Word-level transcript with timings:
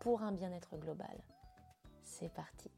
pour 0.00 0.22
un 0.22 0.32
bien-être 0.32 0.76
global. 0.76 1.16
C'est 2.02 2.32
parti. 2.32 2.70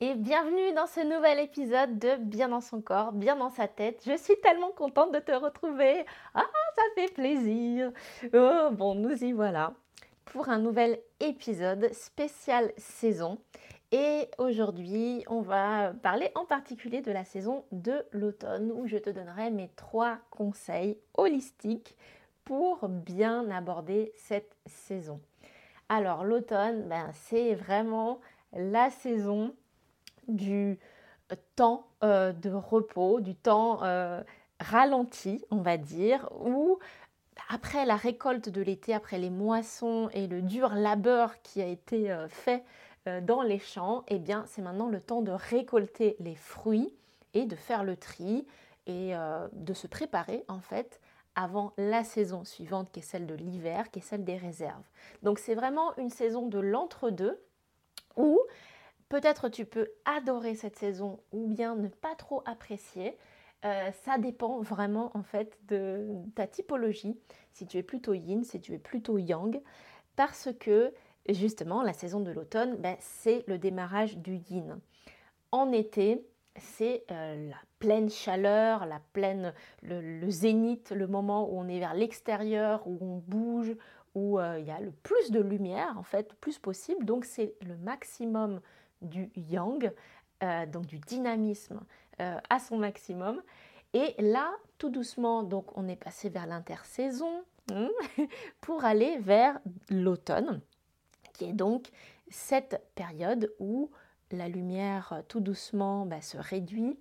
Et 0.00 0.14
bienvenue 0.14 0.74
dans 0.74 0.86
ce 0.86 1.00
nouvel 1.00 1.38
épisode 1.40 1.98
de 1.98 2.16
Bien 2.16 2.48
dans 2.48 2.60
son 2.60 2.82
corps, 2.82 3.12
bien 3.12 3.34
dans 3.34 3.48
sa 3.48 3.66
tête. 3.66 4.02
Je 4.06 4.16
suis 4.16 4.38
tellement 4.42 4.70
contente 4.72 5.10
de 5.12 5.20
te 5.20 5.32
retrouver. 5.32 6.04
Ah, 6.34 6.44
ça 6.76 6.82
fait 6.94 7.12
plaisir. 7.14 7.92
Oh, 8.34 8.68
bon, 8.72 8.94
nous 8.94 9.24
y 9.24 9.32
voilà 9.32 9.72
pour 10.26 10.50
un 10.50 10.58
nouvel 10.58 11.00
épisode 11.18 11.90
spécial 11.94 12.72
saison. 12.76 13.38
Et 13.92 14.28
aujourd'hui, 14.38 15.24
on 15.28 15.42
va 15.42 15.92
parler 16.02 16.30
en 16.34 16.44
particulier 16.44 17.02
de 17.02 17.12
la 17.12 17.24
saison 17.24 17.64
de 17.70 18.04
l'automne 18.10 18.72
où 18.72 18.86
je 18.86 18.96
te 18.96 19.10
donnerai 19.10 19.50
mes 19.50 19.68
trois 19.76 20.18
conseils 20.30 20.98
holistiques 21.14 21.96
pour 22.44 22.88
bien 22.88 23.48
aborder 23.50 24.12
cette 24.16 24.56
saison. 24.66 25.20
Alors 25.88 26.24
l'automne, 26.24 26.88
ben, 26.88 27.10
c'est 27.12 27.54
vraiment 27.54 28.20
la 28.52 28.90
saison 28.90 29.54
du 30.26 30.78
temps 31.54 31.86
euh, 32.02 32.32
de 32.32 32.50
repos, 32.50 33.20
du 33.20 33.34
temps 33.34 33.82
euh, 33.84 34.22
ralenti, 34.60 35.44
on 35.50 35.58
va 35.58 35.76
dire, 35.76 36.28
où 36.40 36.78
après 37.48 37.84
la 37.86 37.96
récolte 37.96 38.48
de 38.48 38.62
l'été, 38.62 38.94
après 38.94 39.18
les 39.18 39.30
moissons 39.30 40.08
et 40.12 40.26
le 40.26 40.42
dur 40.42 40.74
labeur 40.74 41.40
qui 41.42 41.62
a 41.62 41.66
été 41.66 42.10
euh, 42.10 42.28
fait 42.28 42.64
dans 43.22 43.42
les 43.42 43.58
champs, 43.58 44.04
eh 44.08 44.18
bien 44.18 44.44
c'est 44.46 44.62
maintenant 44.62 44.88
le 44.88 45.00
temps 45.00 45.22
de 45.22 45.32
récolter 45.32 46.16
les 46.18 46.34
fruits 46.34 46.94
et 47.34 47.46
de 47.46 47.56
faire 47.56 47.84
le 47.84 47.96
tri 47.96 48.46
et 48.86 49.14
de 49.52 49.74
se 49.74 49.86
préparer 49.86 50.44
en 50.48 50.60
fait 50.60 51.00
avant 51.34 51.72
la 51.76 52.04
saison 52.04 52.44
suivante 52.44 52.90
qui 52.92 53.00
est 53.00 53.02
celle 53.02 53.26
de 53.26 53.34
l'hiver, 53.34 53.90
qui 53.90 53.98
est 53.98 54.02
celle 54.02 54.24
des 54.24 54.36
réserves. 54.36 54.84
Donc 55.22 55.38
c'est 55.38 55.54
vraiment 55.54 55.96
une 55.96 56.10
saison 56.10 56.46
de 56.46 56.58
l'entre-deux 56.58 57.42
où 58.16 58.38
Peut-être 59.08 59.48
tu 59.48 59.64
peux 59.64 59.88
adorer 60.04 60.54
cette 60.56 60.76
saison 60.76 61.20
ou 61.32 61.46
bien 61.46 61.76
ne 61.76 61.88
pas 61.88 62.16
trop 62.16 62.42
apprécier. 62.44 63.16
Euh, 63.64 63.90
ça 64.04 64.18
dépend 64.18 64.60
vraiment 64.60 65.12
en 65.14 65.22
fait 65.22 65.58
de 65.68 66.08
ta 66.34 66.46
typologie, 66.46 67.16
si 67.52 67.66
tu 67.66 67.78
es 67.78 67.82
plutôt 67.82 68.14
yin, 68.14 68.42
si 68.42 68.60
tu 68.60 68.74
es 68.74 68.78
plutôt 68.78 69.16
yang, 69.16 69.60
parce 70.16 70.48
que 70.58 70.92
justement 71.32 71.82
la 71.82 71.92
saison 71.92 72.20
de 72.20 72.30
l'automne, 72.30 72.76
ben, 72.76 72.96
c'est 73.00 73.44
le 73.46 73.58
démarrage 73.58 74.16
du 74.18 74.36
yin. 74.50 74.78
En 75.52 75.72
été, 75.72 76.26
c'est 76.58 77.04
euh, 77.10 77.50
la 77.50 77.56
pleine 77.78 78.10
chaleur, 78.10 78.86
la 78.86 79.00
pleine, 79.12 79.52
le, 79.82 80.28
zénith, 80.30 80.90
le 80.90 81.06
moment 81.06 81.48
où 81.48 81.58
on 81.58 81.68
est 81.68 81.78
vers 81.78 81.94
l'extérieur, 81.94 82.86
où 82.86 82.98
on 83.00 83.18
bouge, 83.18 83.74
où 84.14 84.38
euh, 84.38 84.58
il 84.58 84.66
y 84.66 84.70
a 84.70 84.80
le 84.80 84.90
plus 84.90 85.30
de 85.30 85.40
lumière 85.40 85.94
en 85.98 86.02
fait, 86.02 86.30
le 86.30 86.36
plus 86.36 86.58
possible. 86.58 87.04
Donc 87.04 87.24
c'est 87.24 87.54
le 87.62 87.76
maximum 87.76 88.60
du 89.02 89.30
yang, 89.36 89.92
euh, 90.42 90.66
donc 90.66 90.86
du 90.86 90.98
dynamisme 90.98 91.80
à 92.18 92.58
son 92.58 92.78
maximum. 92.78 93.42
Et 93.92 94.14
là, 94.18 94.50
tout 94.78 94.88
doucement, 94.88 95.42
donc 95.42 95.76
on 95.76 95.86
est 95.86 95.96
passé 95.96 96.30
vers 96.30 96.46
l'intersaison 96.46 97.44
hein, 97.70 97.90
pour 98.62 98.86
aller 98.86 99.18
vers 99.18 99.60
l'automne, 99.90 100.62
qui 101.36 101.44
est 101.44 101.52
donc 101.52 101.88
cette 102.28 102.82
période 102.94 103.52
où 103.58 103.90
la 104.32 104.48
lumière 104.48 105.12
euh, 105.12 105.22
tout 105.28 105.40
doucement 105.40 106.06
bah, 106.06 106.20
se 106.20 106.36
réduit. 106.38 106.98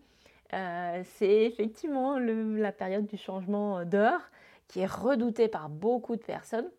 c'est 0.52 1.44
effectivement 1.46 2.18
la 2.18 2.72
période 2.72 3.06
du 3.08 3.18
changement 3.18 3.84
d'heure 3.84 4.22
qui 4.68 4.80
est 4.80 4.86
redoutée 4.86 5.48
par 5.48 5.70
beaucoup 5.70 6.16
de 6.16 6.24
personnes. 6.24 6.70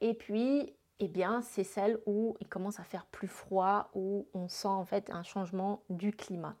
et 0.00 0.14
puis, 0.14 0.72
eh 1.00 1.08
bien, 1.08 1.42
c'est 1.42 1.64
celle 1.64 1.98
où 2.06 2.36
il 2.40 2.48
commence 2.48 2.80
à 2.80 2.84
faire 2.84 3.04
plus 3.06 3.28
froid, 3.28 3.90
où 3.94 4.26
on 4.32 4.48
sent 4.48 4.68
en 4.68 4.84
fait 4.84 5.10
un 5.10 5.22
changement 5.22 5.82
du 5.90 6.12
climat. 6.12 6.56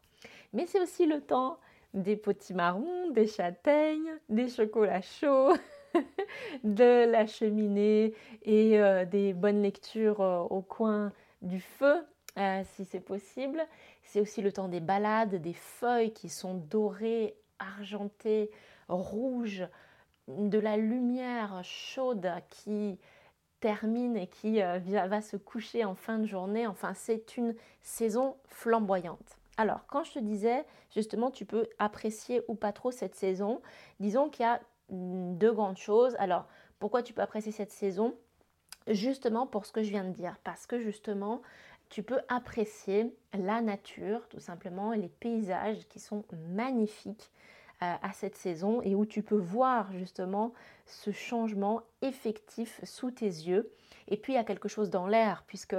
Mais 0.52 0.66
c'est 0.66 0.80
aussi 0.80 1.06
le 1.06 1.20
temps 1.20 1.58
des 1.94 2.16
potimarrons, 2.16 3.10
des 3.10 3.26
châtaignes, 3.26 4.12
des 4.28 4.48
chocolats 4.48 5.00
chauds, 5.00 5.54
de 6.64 7.10
la 7.10 7.26
cheminée 7.26 8.14
et 8.42 8.78
euh, 8.78 9.04
des 9.04 9.32
bonnes 9.32 9.62
lectures 9.62 10.20
euh, 10.20 10.40
au 10.40 10.62
coin 10.62 11.12
du 11.42 11.60
feu, 11.60 12.04
euh, 12.38 12.62
si 12.74 12.84
c'est 12.84 13.00
possible. 13.00 13.66
C'est 14.02 14.20
aussi 14.20 14.42
le 14.42 14.52
temps 14.52 14.68
des 14.68 14.80
balades, 14.80 15.34
des 15.34 15.52
feuilles 15.52 16.12
qui 16.12 16.28
sont 16.28 16.54
dorées, 16.54 17.34
argentées, 17.58 18.50
rouges, 18.88 19.66
de 20.28 20.58
la 20.58 20.76
lumière 20.76 21.60
chaude 21.62 22.28
qui 22.48 22.98
termine 23.60 24.16
et 24.16 24.26
qui 24.26 24.60
va 24.60 25.20
se 25.20 25.36
coucher 25.36 25.84
en 25.84 25.94
fin 25.94 26.18
de 26.18 26.26
journée. 26.26 26.66
Enfin, 26.66 26.94
c'est 26.94 27.36
une 27.36 27.54
saison 27.80 28.36
flamboyante. 28.48 29.38
Alors, 29.56 29.86
quand 29.86 30.04
je 30.04 30.12
te 30.12 30.18
disais, 30.18 30.64
justement, 30.94 31.30
tu 31.30 31.46
peux 31.46 31.66
apprécier 31.78 32.42
ou 32.48 32.54
pas 32.54 32.72
trop 32.72 32.90
cette 32.90 33.14
saison, 33.14 33.62
disons 34.00 34.28
qu'il 34.28 34.44
y 34.44 34.48
a 34.48 34.60
deux 34.90 35.52
grandes 35.52 35.78
choses. 35.78 36.16
Alors, 36.18 36.46
pourquoi 36.78 37.02
tu 37.02 37.12
peux 37.12 37.22
apprécier 37.22 37.52
cette 37.52 37.72
saison? 37.72 38.14
Justement 38.86 39.46
pour 39.46 39.66
ce 39.66 39.72
que 39.72 39.82
je 39.82 39.90
viens 39.90 40.04
de 40.04 40.12
dire, 40.12 40.36
parce 40.44 40.66
que 40.66 40.78
justement, 40.78 41.42
tu 41.88 42.02
peux 42.02 42.20
apprécier 42.28 43.16
la 43.32 43.60
nature, 43.60 44.28
tout 44.28 44.40
simplement, 44.40 44.92
et 44.92 44.98
les 44.98 45.08
paysages 45.08 45.86
qui 45.88 45.98
sont 45.98 46.24
magnifiques 46.48 47.30
euh, 47.82 47.94
à 48.00 48.12
cette 48.12 48.36
saison 48.36 48.80
et 48.82 48.94
où 48.94 49.04
tu 49.04 49.22
peux 49.22 49.36
voir 49.36 49.92
justement 49.92 50.52
ce 50.86 51.10
changement 51.10 51.82
effectif 52.02 52.80
sous 52.84 53.10
tes 53.10 53.26
yeux. 53.26 53.70
Et 54.08 54.16
puis 54.16 54.32
il 54.32 54.36
y 54.36 54.38
a 54.38 54.44
quelque 54.44 54.68
chose 54.68 54.90
dans 54.90 55.06
l'air, 55.06 55.44
puisque 55.46 55.76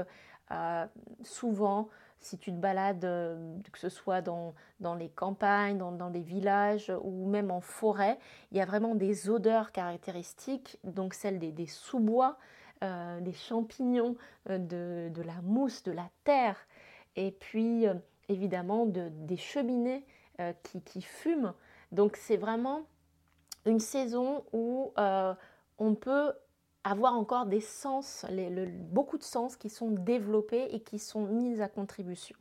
euh, 0.51 0.85
souvent, 1.23 1.89
si 2.19 2.37
tu 2.37 2.51
te 2.51 2.57
balades, 2.57 3.05
euh, 3.05 3.57
que 3.71 3.79
ce 3.79 3.89
soit 3.89 4.21
dans, 4.21 4.53
dans 4.79 4.95
les 4.95 5.09
campagnes, 5.09 5.77
dans, 5.77 5.91
dans, 5.91 6.09
les 6.09 6.21
villages 6.21 6.91
ou 7.03 7.27
même 7.27 7.51
en 7.51 7.61
forêt, 7.61 8.17
il 8.51 8.57
y 8.57 8.61
a 8.61 8.65
vraiment 8.65 8.95
des 8.95 9.29
odeurs 9.29 9.71
caractéristiques, 9.71 10.77
donc 10.83 11.13
celles 11.13 11.39
des, 11.39 11.51
des 11.51 11.67
sous-bois, 11.67 12.37
des 13.21 13.33
champignons, 13.33 14.15
de, 14.47 15.09
de, 15.09 15.21
la 15.23 15.41
mousse, 15.41 15.81
de 15.81 15.91
la 15.91 16.07
terre, 16.23 16.57
et 17.15 17.31
puis 17.31 17.87
évidemment 18.29 18.85
de, 18.85 19.09
des 19.09 19.37
cheminées 19.37 20.05
qui, 20.61 20.83
qui, 20.83 21.01
fument. 21.01 21.53
Donc 21.91 22.17
c'est 22.17 22.37
vraiment 22.37 22.85
une 23.67 23.79
saison 23.79 24.43
où 24.53 24.93
euh, 24.97 25.33
on 25.77 25.93
peut 25.93 26.33
avoir 26.91 27.13
encore 27.13 27.45
des 27.45 27.61
sens, 27.61 28.25
beaucoup 28.91 29.17
de 29.17 29.23
sens 29.23 29.55
qui 29.55 29.69
sont 29.69 29.89
développés 29.89 30.67
et 30.71 30.79
qui 30.79 30.99
sont 30.99 31.25
mis 31.25 31.61
à 31.61 31.67
contribution. 31.67 32.37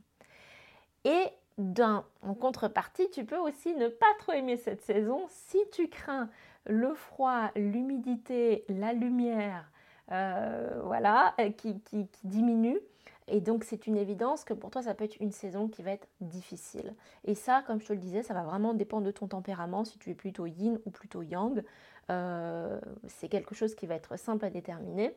Et 1.05 1.25
en 1.59 2.35
contrepartie, 2.35 3.09
tu 3.11 3.25
peux 3.25 3.39
aussi 3.39 3.75
ne 3.75 3.89
pas 3.89 4.13
trop 4.19 4.33
aimer 4.33 4.57
cette 4.57 4.83
saison 4.83 5.25
si 5.29 5.59
tu 5.73 5.89
crains 5.89 6.29
le 6.67 6.95
froid, 6.95 7.51
l'humidité, 7.55 8.65
la 8.69 8.93
lumière, 8.93 9.71
euh, 10.13 10.81
voilà, 10.85 11.35
qui, 11.57 11.81
qui, 11.81 12.09
qui 12.09 12.27
diminue. 12.27 12.81
Et 13.29 13.41
donc 13.41 13.65
c'est 13.65 13.89
une 13.89 13.97
évidence 13.97 14.45
que 14.45 14.55
pour 14.55 14.71
toi 14.71 14.83
ça 14.83 14.95
peut 14.95 15.05
être 15.05 15.21
une 15.21 15.33
saison 15.33 15.67
qui 15.67 15.83
va 15.83 15.91
être 15.91 16.07
difficile. 16.21 16.95
Et 17.25 17.35
ça, 17.35 17.63
comme 17.67 17.81
je 17.81 17.87
te 17.87 17.93
le 17.93 17.99
disais, 17.99 18.23
ça 18.23 18.35
va 18.35 18.43
vraiment 18.43 18.73
dépendre 18.73 19.05
de 19.05 19.11
ton 19.11 19.27
tempérament, 19.27 19.85
si 19.85 19.99
tu 19.99 20.11
es 20.11 20.15
plutôt 20.15 20.47
yin 20.47 20.79
ou 20.85 20.91
plutôt 20.91 21.23
yang. 21.23 21.65
Euh, 22.11 22.81
c'est 23.09 23.29
quelque 23.29 23.55
chose 23.55 23.75
qui 23.75 23.87
va 23.87 23.95
être 23.95 24.17
simple 24.19 24.45
à 24.45 24.51
déterminer. 24.51 25.15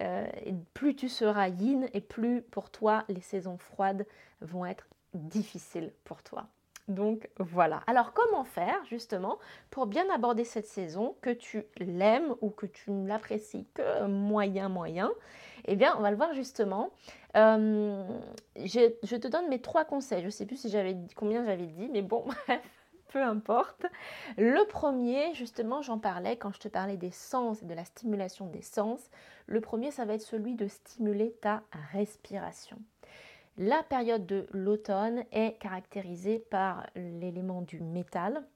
Euh, 0.00 0.26
et 0.44 0.54
plus 0.74 0.96
tu 0.96 1.08
seras 1.08 1.48
yin 1.48 1.88
et 1.94 2.00
plus 2.00 2.42
pour 2.42 2.70
toi 2.70 3.04
les 3.08 3.20
saisons 3.20 3.58
froides 3.58 4.06
vont 4.40 4.66
être 4.66 4.86
difficiles 5.14 5.92
pour 6.04 6.22
toi. 6.22 6.46
Donc 6.88 7.28
voilà. 7.38 7.82
Alors 7.86 8.12
comment 8.12 8.42
faire 8.44 8.84
justement 8.86 9.38
pour 9.70 9.86
bien 9.86 10.04
aborder 10.12 10.44
cette 10.44 10.66
saison, 10.66 11.14
que 11.20 11.30
tu 11.30 11.64
l'aimes 11.78 12.34
ou 12.40 12.50
que 12.50 12.66
tu 12.66 12.90
ne 12.90 13.06
l'apprécies 13.06 13.66
que 13.74 14.06
moyen 14.06 14.68
moyen? 14.68 15.12
Eh 15.66 15.76
bien 15.76 15.94
on 15.96 16.00
va 16.00 16.10
le 16.10 16.16
voir 16.16 16.34
justement. 16.34 16.90
Euh, 17.36 18.04
je, 18.56 19.16
te 19.16 19.28
donne 19.28 19.48
mes 19.48 19.60
trois 19.60 19.84
conseils. 19.84 20.20
Je 20.20 20.26
ne 20.26 20.30
sais 20.30 20.44
plus 20.44 20.56
si 20.56 20.70
j'avais 20.70 20.96
combien 21.14 21.44
j'avais 21.44 21.66
dit, 21.66 21.88
mais 21.88 22.02
bon 22.02 22.24
bref. 22.46 22.81
Peu 23.12 23.22
importe. 23.22 23.86
Le 24.38 24.66
premier, 24.66 25.34
justement, 25.34 25.82
j'en 25.82 25.98
parlais 25.98 26.36
quand 26.36 26.52
je 26.52 26.60
te 26.60 26.68
parlais 26.68 26.96
des 26.96 27.10
sens 27.10 27.62
et 27.62 27.66
de 27.66 27.74
la 27.74 27.84
stimulation 27.84 28.46
des 28.46 28.62
sens. 28.62 29.10
Le 29.46 29.60
premier, 29.60 29.90
ça 29.90 30.04
va 30.04 30.14
être 30.14 30.22
celui 30.22 30.54
de 30.54 30.66
stimuler 30.66 31.32
ta 31.40 31.62
respiration. 31.92 32.78
La 33.58 33.82
période 33.82 34.24
de 34.24 34.46
l'automne 34.52 35.24
est 35.30 35.58
caractérisée 35.58 36.38
par 36.38 36.86
l'élément 36.96 37.60
du 37.60 37.80
métal 37.80 38.46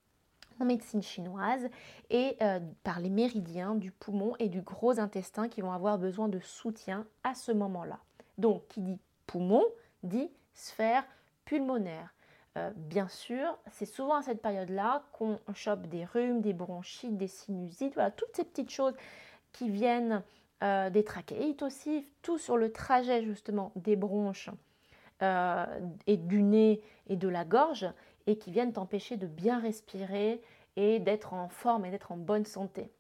en 0.59 0.65
médecine 0.65 1.03
chinoise 1.03 1.69
et 2.09 2.37
euh, 2.41 2.61
par 2.83 3.01
les 3.01 3.11
méridiens 3.11 3.75
du 3.75 3.93
poumon 3.93 4.35
et 4.39 4.49
du 4.49 4.63
gros 4.63 4.99
intestin 4.99 5.49
qui 5.49 5.61
vont 5.61 5.73
avoir 5.73 5.99
besoin 5.99 6.29
de 6.29 6.41
soutien 6.41 7.07
à 7.25 7.35
ce 7.35 7.53
moment-là. 7.53 7.99
Donc, 8.39 8.67
qui 8.69 8.81
dit 8.81 8.99
poumon 9.27 9.65
dit 10.03 10.31
sphère 10.55 11.05
pulmonaire. 11.45 12.16
Euh, 12.57 12.71
bien 12.75 13.09
sûr, 13.09 13.59
c'est 13.71 13.87
souvent 13.87 14.17
à 14.17 14.23
cette 14.23 14.41
période-là 14.41 15.03
qu'on 15.13 15.39
chope 15.55 15.87
des 15.89 16.05
rhumes, 16.05 16.41
des 16.41 16.55
bronchites, 16.55 17.17
des 17.17 17.29
sinusites, 17.29 17.95
voilà, 17.95 18.11
toutes 18.11 18.35
ces 18.35 18.45
petites 18.45 18.71
choses 18.71 18.95
qui 19.53 19.69
viennent 19.69 20.23
euh, 20.63 20.89
des 20.89 21.05
trachéites 21.05 21.63
aussi, 21.63 22.11
tout 22.23 22.39
sur 22.39 22.57
le 22.57 22.73
trajet 22.73 23.23
justement 23.23 23.73
des 23.77 23.97
bronches 23.97 24.49
euh, 25.23 25.67
et 26.07 26.17
du 26.17 26.43
nez 26.43 26.81
et 27.09 27.17
de 27.17 27.29
la 27.29 27.45
gorge 27.45 27.87
et 28.27 28.39
qui 28.39 28.51
viennent 28.51 28.73
t'empêcher 28.73 29.19
de 29.19 29.27
bien 29.27 29.59
respirer 29.59 30.41
et 30.77 30.99
d'être 30.99 31.35
en 31.35 31.49
forme 31.49 31.85
et 31.85 31.91
d'être 31.91 32.13
en 32.13 32.17
bonne 32.17 32.47
santé. 32.47 32.91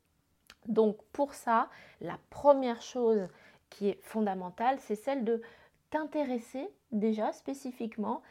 Donc 0.66 0.98
pour 1.12 1.32
ça, 1.32 1.70
la 2.02 2.18
première 2.28 2.82
chose 2.82 3.26
qui 3.70 3.88
est 3.88 4.02
fondamentale, 4.02 4.78
c'est 4.80 4.96
celle 4.96 5.24
de 5.24 5.40
t'intéresser 5.88 6.68
déjà 6.92 7.32
spécifiquement 7.32 8.22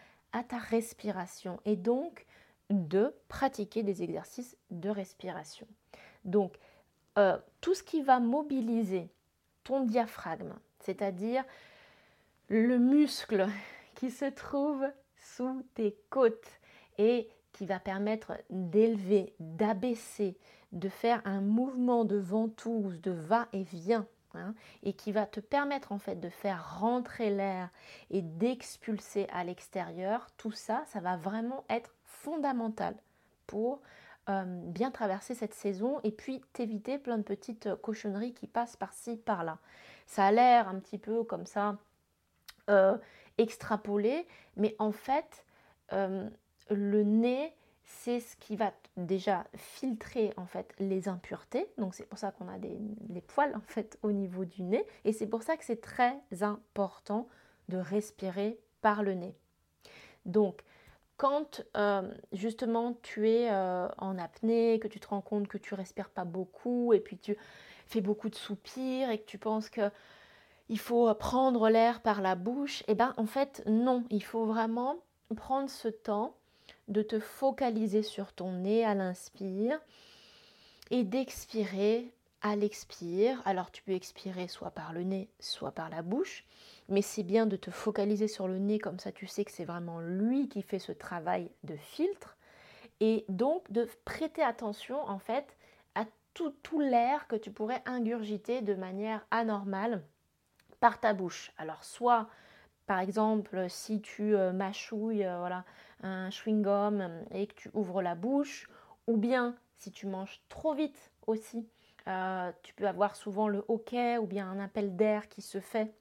ta 0.43 0.57
respiration 0.57 1.59
et 1.65 1.75
donc 1.75 2.25
de 2.69 3.13
pratiquer 3.27 3.83
des 3.83 4.03
exercices 4.03 4.57
de 4.71 4.89
respiration. 4.89 5.67
Donc, 6.23 6.57
euh, 7.17 7.37
tout 7.61 7.73
ce 7.73 7.83
qui 7.83 8.01
va 8.01 8.19
mobiliser 8.19 9.09
ton 9.63 9.85
diaphragme, 9.85 10.53
c'est-à-dire 10.79 11.43
le 12.49 12.77
muscle 12.77 13.47
qui 13.95 14.11
se 14.11 14.25
trouve 14.25 14.85
sous 15.15 15.63
tes 15.73 15.95
côtes 16.09 16.59
et 16.97 17.29
qui 17.51 17.65
va 17.65 17.79
permettre 17.79 18.33
d'élever, 18.49 19.33
d'abaisser, 19.39 20.37
de 20.73 20.89
faire 20.89 21.21
un 21.23 21.39
mouvement 21.39 22.03
de 22.03 22.17
ventouse, 22.17 22.99
de 23.01 23.11
va-et-vient 23.11 24.05
Hein, 24.37 24.53
et 24.83 24.93
qui 24.93 25.11
va 25.11 25.25
te 25.25 25.39
permettre 25.39 25.91
en 25.91 25.99
fait 25.99 26.19
de 26.19 26.29
faire 26.29 26.79
rentrer 26.79 27.29
l'air 27.29 27.69
et 28.09 28.21
d'expulser 28.21 29.27
à 29.31 29.43
l'extérieur, 29.43 30.27
tout 30.37 30.51
ça, 30.51 30.83
ça 30.87 30.99
va 30.99 31.17
vraiment 31.17 31.63
être 31.69 31.93
fondamental 32.03 32.95
pour 33.47 33.81
euh, 34.29 34.43
bien 34.45 34.91
traverser 34.91 35.35
cette 35.35 35.53
saison 35.53 35.99
et 36.03 36.11
puis 36.11 36.41
t'éviter 36.53 36.97
plein 36.97 37.17
de 37.17 37.23
petites 37.23 37.75
cochonneries 37.81 38.33
qui 38.33 38.47
passent 38.47 38.75
par-ci, 38.75 39.17
par-là. 39.17 39.59
Ça 40.07 40.25
a 40.25 40.31
l'air 40.31 40.67
un 40.67 40.79
petit 40.79 40.97
peu 40.97 41.23
comme 41.23 41.45
ça 41.45 41.77
euh, 42.69 42.97
extrapolé, 43.37 44.27
mais 44.55 44.75
en 44.79 44.91
fait, 44.91 45.45
euh, 45.93 46.27
le 46.69 47.03
nez 47.03 47.53
c'est 47.85 48.19
ce 48.19 48.35
qui 48.37 48.55
va 48.55 48.73
déjà 48.97 49.45
filtrer 49.55 50.33
en 50.37 50.45
fait 50.45 50.73
les 50.79 51.07
impuretés. 51.07 51.67
Donc 51.77 51.93
c'est 51.93 52.07
pour 52.07 52.17
ça 52.17 52.31
qu'on 52.31 52.47
a 52.47 52.57
des, 52.57 53.21
poils 53.21 53.55
en 53.55 53.61
fait 53.61 53.97
au 54.03 54.11
niveau 54.11 54.43
du 54.43 54.63
nez 54.63 54.85
et 55.05 55.13
c'est 55.13 55.27
pour 55.27 55.43
ça 55.43 55.55
que 55.55 55.63
c'est 55.63 55.81
très 55.81 56.19
important 56.41 57.27
de 57.69 57.77
respirer 57.77 58.59
par 58.81 59.03
le 59.03 59.13
nez. 59.13 59.35
Donc 60.25 60.63
quand 61.17 61.63
euh, 61.77 62.11
justement 62.33 62.97
tu 63.01 63.29
es 63.29 63.51
euh, 63.51 63.87
en 63.97 64.17
apnée, 64.17 64.79
que 64.79 64.87
tu 64.87 64.99
te 64.99 65.07
rends 65.07 65.21
compte 65.21 65.47
que 65.47 65.57
tu 65.57 65.75
respires 65.75 66.09
pas 66.09 66.25
beaucoup 66.25 66.91
et 66.93 66.99
puis 66.99 67.17
tu 67.17 67.37
fais 67.85 68.01
beaucoup 68.01 68.29
de 68.29 68.35
soupirs 68.35 69.09
et 69.11 69.19
que 69.19 69.25
tu 69.25 69.37
penses 69.37 69.69
que 69.69 69.91
il 70.67 70.79
faut 70.79 71.13
prendre 71.13 71.69
l'air 71.69 72.01
par 72.01 72.23
la 72.23 72.33
bouche, 72.33 72.81
et 72.81 72.93
eh 72.93 72.95
ben 72.95 73.13
en 73.17 73.27
fait 73.27 73.61
non, 73.67 74.03
il 74.09 74.23
faut 74.23 74.45
vraiment 74.45 74.97
prendre 75.35 75.69
ce 75.69 75.87
temps 75.87 76.35
de 76.87 77.01
te 77.01 77.19
focaliser 77.19 78.03
sur 78.03 78.33
ton 78.33 78.51
nez 78.51 78.85
à 78.85 78.93
l'inspire 78.93 79.79
et 80.91 81.03
d'expirer 81.03 82.11
à 82.41 82.55
l'expire. 82.55 83.41
Alors 83.45 83.71
tu 83.71 83.81
peux 83.81 83.93
expirer 83.93 84.47
soit 84.47 84.71
par 84.71 84.93
le 84.93 85.03
nez, 85.03 85.29
soit 85.39 85.71
par 85.71 85.89
la 85.89 86.01
bouche, 86.01 86.45
mais 86.89 87.01
c'est 87.01 87.23
bien 87.23 87.47
de 87.47 87.55
te 87.55 87.71
focaliser 87.71 88.27
sur 88.27 88.47
le 88.47 88.59
nez 88.59 88.77
comme 88.79 88.99
ça 88.99 89.11
tu 89.11 89.25
sais 89.25 89.45
que 89.45 89.51
c'est 89.51 89.65
vraiment 89.65 89.99
lui 89.99 90.47
qui 90.47 90.61
fait 90.61 90.79
ce 90.79 90.91
travail 90.91 91.49
de 91.63 91.75
filtre 91.75 92.37
et 92.99 93.25
donc 93.29 93.71
de 93.71 93.87
prêter 94.05 94.43
attention 94.43 95.01
en 95.09 95.19
fait 95.19 95.57
à 95.95 96.05
tout, 96.33 96.53
tout 96.61 96.79
l'air 96.79 97.27
que 97.27 97.35
tu 97.35 97.51
pourrais 97.51 97.81
ingurgiter 97.85 98.61
de 98.61 98.75
manière 98.75 99.25
anormale 99.31 100.03
par 100.79 100.99
ta 100.99 101.13
bouche. 101.13 101.51
Alors 101.57 101.83
soit 101.83 102.27
par 102.85 102.99
exemple, 102.99 103.65
si 103.69 104.01
tu 104.01 104.35
euh, 104.35 104.53
mâchouilles 104.53 105.25
euh, 105.25 105.39
voilà, 105.39 105.65
un 106.01 106.29
chewing-gum 106.29 107.01
euh, 107.01 107.23
et 107.31 107.47
que 107.47 107.53
tu 107.55 107.69
ouvres 107.73 108.01
la 108.01 108.15
bouche, 108.15 108.69
ou 109.07 109.17
bien 109.17 109.55
si 109.77 109.91
tu 109.91 110.07
manges 110.07 110.41
trop 110.49 110.73
vite 110.73 111.11
aussi, 111.27 111.67
tu 112.61 112.73
peux 112.75 112.87
avoir 112.87 113.15
souvent 113.15 113.47
le 113.47 113.65
hoquet 113.67 114.19
ou 114.19 114.27
bien 114.27 114.47
un 114.47 114.59
appel 114.59 114.95
d'air 114.95 115.27
qui 115.27 115.41
se 115.41 115.59
fait 115.59 115.91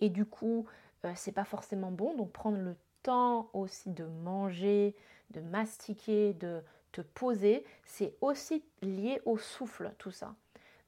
et 0.00 0.08
du 0.08 0.24
coup, 0.24 0.66
c'est 1.14 1.32
pas 1.32 1.44
forcément 1.44 1.90
bon. 1.90 2.14
Donc, 2.14 2.32
prendre 2.32 2.58
le 2.58 2.76
temps 3.02 3.50
aussi 3.52 3.90
de 3.90 4.04
manger, 4.04 4.94
de 5.30 5.40
mastiquer, 5.40 6.34
de 6.34 6.62
te 6.92 7.00
poser, 7.00 7.64
c'est 7.84 8.14
aussi 8.20 8.64
lié 8.82 9.20
au 9.24 9.36
souffle, 9.36 9.92
tout 9.98 10.10
ça. 10.10 10.34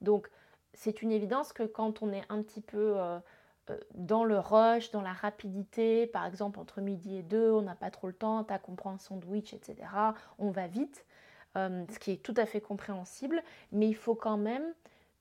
Donc, 0.01 0.29
c'est 0.73 1.01
une 1.01 1.11
évidence 1.11 1.53
que 1.53 1.63
quand 1.63 2.01
on 2.01 2.11
est 2.11 2.23
un 2.29 2.41
petit 2.41 2.61
peu 2.61 2.93
euh, 2.97 3.19
dans 3.95 4.23
le 4.23 4.39
rush, 4.39 4.91
dans 4.91 5.01
la 5.01 5.13
rapidité, 5.13 6.07
par 6.07 6.25
exemple 6.25 6.59
entre 6.59 6.81
midi 6.81 7.17
et 7.17 7.23
deux, 7.23 7.51
on 7.51 7.61
n'a 7.61 7.75
pas 7.75 7.91
trop 7.91 8.07
le 8.07 8.13
temps, 8.13 8.43
tu 8.43 8.53
as 8.53 8.59
compris 8.59 8.89
un 8.89 8.97
sandwich, 8.97 9.53
etc. 9.53 9.75
On 10.39 10.51
va 10.51 10.67
vite, 10.67 11.05
euh, 11.57 11.85
ce 11.91 11.99
qui 11.99 12.11
est 12.11 12.23
tout 12.23 12.33
à 12.37 12.45
fait 12.45 12.61
compréhensible, 12.61 13.43
mais 13.71 13.87
il 13.87 13.95
faut 13.95 14.15
quand 14.15 14.37
même 14.37 14.73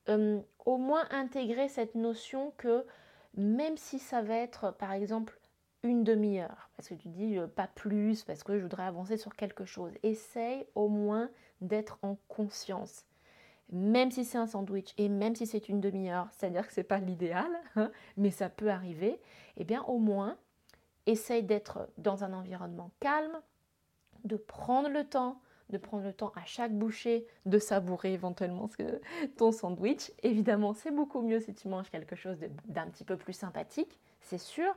euh, 0.08 0.40
au 0.64 0.76
moins 0.76 1.06
intégrer 1.10 1.68
cette 1.68 1.94
notion 1.94 2.52
que 2.56 2.84
même 3.34 3.76
si 3.76 3.98
ça 3.98 4.22
va 4.22 4.34
être 4.34 4.72
par 4.72 4.92
exemple 4.92 5.38
une 5.82 6.04
demi-heure, 6.04 6.70
parce 6.76 6.88
que 6.88 6.94
tu 6.94 7.08
dis 7.08 7.38
pas 7.54 7.68
plus, 7.68 8.24
parce 8.24 8.42
que 8.42 8.56
je 8.56 8.62
voudrais 8.62 8.84
avancer 8.84 9.16
sur 9.16 9.36
quelque 9.36 9.64
chose, 9.64 9.92
essaye 10.02 10.66
au 10.74 10.88
moins 10.88 11.30
d'être 11.60 11.98
en 12.02 12.16
conscience 12.28 13.04
même 13.70 14.10
si 14.10 14.24
c'est 14.24 14.38
un 14.38 14.46
sandwich 14.46 14.94
et 14.96 15.08
même 15.08 15.34
si 15.34 15.46
c'est 15.46 15.68
une 15.68 15.80
demi-heure, 15.80 16.28
c'est-à-dire 16.32 16.66
que 16.66 16.72
ce 16.72 16.80
n'est 16.80 16.84
pas 16.84 16.98
l'idéal, 16.98 17.50
hein, 17.76 17.90
mais 18.16 18.30
ça 18.30 18.48
peut 18.48 18.70
arriver, 18.70 19.20
eh 19.56 19.64
bien 19.64 19.82
au 19.84 19.98
moins, 19.98 20.36
essaye 21.06 21.42
d'être 21.42 21.88
dans 21.98 22.24
un 22.24 22.32
environnement 22.32 22.90
calme, 23.00 23.40
de 24.24 24.36
prendre 24.36 24.88
le 24.88 25.04
temps, 25.04 25.40
de 25.70 25.78
prendre 25.78 26.04
le 26.04 26.12
temps 26.12 26.32
à 26.36 26.44
chaque 26.44 26.72
bouchée 26.72 27.26
de 27.44 27.58
savourer 27.58 28.12
éventuellement 28.12 28.68
ton 29.36 29.52
sandwich. 29.52 30.12
Évidemment, 30.22 30.74
c'est 30.74 30.90
beaucoup 30.90 31.22
mieux 31.22 31.40
si 31.40 31.54
tu 31.54 31.68
manges 31.68 31.90
quelque 31.90 32.16
chose 32.16 32.38
d'un 32.66 32.86
petit 32.86 33.04
peu 33.04 33.16
plus 33.16 33.32
sympathique, 33.32 33.98
c'est 34.20 34.38
sûr, 34.38 34.72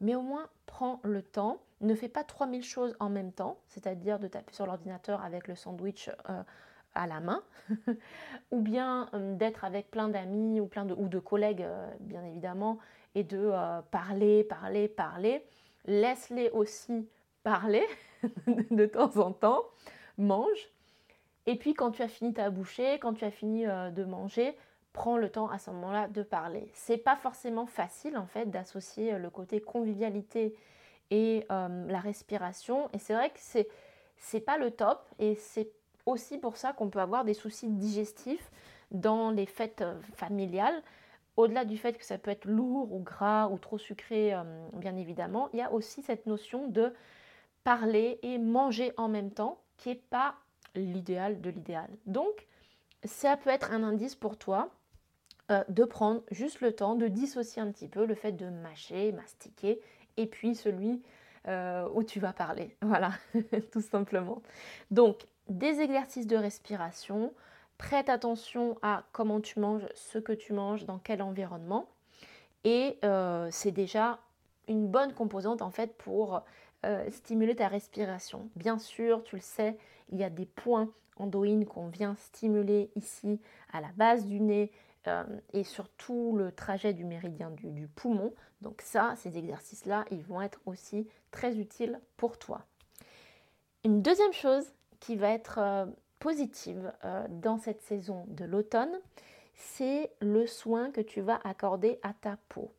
mais 0.00 0.14
au 0.14 0.22
moins 0.22 0.48
prends 0.66 1.00
le 1.02 1.22
temps. 1.22 1.60
Ne 1.80 1.94
fais 1.94 2.08
pas 2.08 2.24
3000 2.24 2.62
choses 2.62 2.94
en 3.00 3.08
même 3.08 3.32
temps, 3.32 3.58
c'est-à-dire 3.66 4.18
de 4.18 4.28
taper 4.28 4.52
sur 4.52 4.66
l'ordinateur 4.66 5.22
avec 5.22 5.48
le 5.48 5.54
sandwich 5.54 6.10
euh, 6.28 6.42
à 6.94 7.06
la 7.06 7.20
main, 7.20 7.42
ou 8.50 8.60
bien 8.60 9.08
euh, 9.14 9.34
d'être 9.36 9.64
avec 9.64 9.90
plein 9.90 10.08
d'amis 10.08 10.60
ou 10.60 10.66
plein 10.66 10.84
de, 10.84 10.94
ou 10.94 11.08
de 11.08 11.18
collègues, 11.18 11.62
euh, 11.62 11.90
bien 12.00 12.24
évidemment, 12.24 12.78
et 13.14 13.24
de 13.24 13.38
euh, 13.38 13.80
parler, 13.90 14.44
parler, 14.44 14.88
parler. 14.88 15.44
Laisse-les 15.86 16.50
aussi 16.50 17.08
parler 17.42 17.86
de 18.70 18.86
temps 18.86 19.16
en 19.18 19.32
temps, 19.32 19.64
mange. 20.18 20.68
Et 21.46 21.56
puis 21.56 21.74
quand 21.74 21.90
tu 21.92 22.02
as 22.02 22.08
fini 22.08 22.32
ta 22.32 22.50
bouchée, 22.50 22.98
quand 22.98 23.14
tu 23.14 23.24
as 23.24 23.30
fini 23.30 23.64
de 23.64 24.04
manger, 24.04 24.56
prends 24.92 25.16
le 25.16 25.30
temps 25.30 25.48
à 25.48 25.58
ce 25.58 25.70
moment-là 25.70 26.06
de 26.06 26.22
parler. 26.22 26.70
C'est 26.74 26.98
pas 26.98 27.16
forcément 27.16 27.66
facile 27.66 28.18
en 28.18 28.26
fait 28.26 28.50
d'associer 28.50 29.18
le 29.18 29.30
côté 29.30 29.60
convivialité 29.60 30.54
et 31.10 31.46
la 31.48 31.98
respiration. 31.98 32.90
Et 32.92 32.98
c'est 32.98 33.14
vrai 33.14 33.30
que 33.30 33.38
c'est 33.38 33.68
c'est 34.20 34.40
pas 34.40 34.58
le 34.58 34.70
top 34.70 35.02
et 35.18 35.34
c'est 35.34 35.72
aussi 36.10 36.38
pour 36.38 36.56
ça 36.56 36.72
qu'on 36.72 36.90
peut 36.90 37.00
avoir 37.00 37.24
des 37.24 37.34
soucis 37.34 37.68
digestifs 37.68 38.50
dans 38.90 39.30
les 39.30 39.46
fêtes 39.46 39.82
euh, 39.82 40.00
familiales. 40.14 40.82
Au-delà 41.36 41.64
du 41.64 41.78
fait 41.78 41.96
que 41.96 42.04
ça 42.04 42.18
peut 42.18 42.30
être 42.30 42.44
lourd 42.44 42.92
ou 42.92 43.00
gras 43.00 43.48
ou 43.48 43.58
trop 43.58 43.78
sucré, 43.78 44.34
euh, 44.34 44.42
bien 44.74 44.96
évidemment, 44.96 45.48
il 45.52 45.60
y 45.60 45.62
a 45.62 45.72
aussi 45.72 46.02
cette 46.02 46.26
notion 46.26 46.68
de 46.68 46.92
parler 47.64 48.18
et 48.22 48.38
manger 48.38 48.92
en 48.96 49.08
même 49.08 49.30
temps 49.30 49.60
qui 49.76 49.90
n'est 49.90 49.94
pas 49.94 50.34
l'idéal 50.74 51.40
de 51.40 51.50
l'idéal. 51.50 51.88
Donc, 52.06 52.46
ça 53.04 53.36
peut 53.36 53.50
être 53.50 53.72
un 53.72 53.82
indice 53.82 54.14
pour 54.14 54.36
toi 54.36 54.70
euh, 55.50 55.64
de 55.68 55.84
prendre 55.84 56.22
juste 56.30 56.60
le 56.60 56.72
temps 56.74 56.96
de 56.96 57.08
dissocier 57.08 57.62
un 57.62 57.70
petit 57.70 57.88
peu 57.88 58.04
le 58.04 58.14
fait 58.14 58.32
de 58.32 58.46
mâcher, 58.46 59.12
mastiquer, 59.12 59.80
et 60.16 60.26
puis 60.26 60.54
celui 60.54 61.02
où 61.94 62.04
tu 62.04 62.20
vas 62.20 62.34
parler. 62.34 62.76
Voilà, 62.82 63.12
tout 63.72 63.80
simplement. 63.80 64.42
Donc, 64.90 65.26
des 65.50 65.80
exercices 65.80 66.26
de 66.26 66.36
respiration. 66.36 67.32
Prête 67.76 68.08
attention 68.08 68.78
à 68.82 69.04
comment 69.12 69.40
tu 69.40 69.58
manges, 69.58 69.86
ce 69.94 70.18
que 70.18 70.32
tu 70.32 70.52
manges, 70.52 70.84
dans 70.84 70.98
quel 70.98 71.22
environnement. 71.22 71.88
Et 72.64 72.98
euh, 73.04 73.48
c'est 73.50 73.70
déjà 73.70 74.18
une 74.68 74.86
bonne 74.86 75.12
composante 75.12 75.62
en 75.62 75.70
fait 75.70 75.96
pour 75.96 76.42
euh, 76.86 77.10
stimuler 77.10 77.56
ta 77.56 77.68
respiration. 77.68 78.48
Bien 78.56 78.78
sûr, 78.78 79.24
tu 79.24 79.36
le 79.36 79.42
sais, 79.42 79.76
il 80.10 80.18
y 80.18 80.24
a 80.24 80.30
des 80.30 80.46
points 80.46 80.88
endoïnes 81.16 81.66
qu'on 81.66 81.88
vient 81.88 82.14
stimuler 82.16 82.90
ici 82.96 83.40
à 83.72 83.80
la 83.80 83.90
base 83.96 84.26
du 84.26 84.40
nez 84.40 84.70
euh, 85.06 85.24
et 85.52 85.64
surtout 85.64 86.36
le 86.36 86.52
trajet 86.52 86.92
du 86.92 87.04
méridien 87.04 87.50
du, 87.50 87.88
poumon. 87.88 88.34
Donc 88.60 88.82
ça, 88.82 89.14
ces 89.16 89.38
exercices-là, 89.38 90.04
ils 90.10 90.22
vont 90.22 90.42
être 90.42 90.60
aussi 90.66 91.08
très 91.30 91.56
utiles 91.56 91.98
pour 92.16 92.38
toi. 92.38 92.62
Une 93.84 94.02
deuxième 94.02 94.32
chose 94.32 94.72
qui 95.00 95.16
va 95.16 95.30
être 95.30 95.88
positive 96.18 96.92
dans 97.30 97.58
cette 97.58 97.82
saison 97.82 98.24
de 98.28 98.44
l'automne, 98.44 99.00
c'est 99.54 100.10
le 100.20 100.46
soin 100.46 100.90
que 100.90 101.00
tu 101.00 101.20
vas 101.20 101.40
accorder 101.44 101.98
à 102.02 102.12
ta 102.12 102.38
peau. 102.48 102.72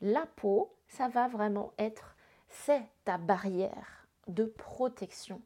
La 0.00 0.26
peau, 0.26 0.74
ça 0.88 1.08
va 1.08 1.28
vraiment 1.28 1.72
être, 1.78 2.16
c'est 2.48 2.82
ta 3.04 3.18
barrière 3.18 4.06
de 4.28 4.44
protection 4.44 5.40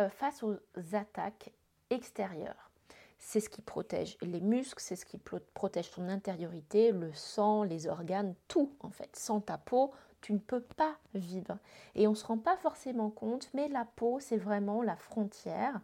euh, 0.00 0.08
face 0.08 0.42
aux 0.42 0.56
attaques 0.92 1.50
extérieures. 1.90 2.70
C'est 3.18 3.40
ce 3.40 3.50
qui 3.50 3.60
protège 3.60 4.16
les 4.22 4.40
muscles, 4.40 4.82
c'est 4.82 4.96
ce 4.96 5.04
qui 5.04 5.18
protège 5.18 5.90
ton 5.90 6.08
intériorité, 6.08 6.90
le 6.90 7.12
sang, 7.12 7.64
les 7.64 7.86
organes, 7.86 8.34
tout 8.48 8.74
en 8.80 8.90
fait. 8.90 9.14
Sans 9.14 9.40
ta 9.40 9.58
peau, 9.58 9.92
tu 10.20 10.32
ne 10.32 10.38
peux 10.38 10.60
pas 10.60 10.96
vivre. 11.14 11.58
Et 11.94 12.06
on 12.06 12.10
ne 12.10 12.16
se 12.16 12.26
rend 12.26 12.38
pas 12.38 12.56
forcément 12.56 13.10
compte, 13.10 13.50
mais 13.54 13.68
la 13.68 13.84
peau, 13.84 14.18
c'est 14.20 14.36
vraiment 14.36 14.82
la 14.82 14.96
frontière 14.96 15.80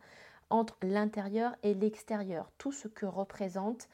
entre 0.51 0.77
l'intérieur 0.83 1.55
et 1.63 1.75
l'extérieur. 1.75 2.51
Tout 2.59 2.73
ce 2.73 2.89
que 2.89 3.07
représente 3.07 3.89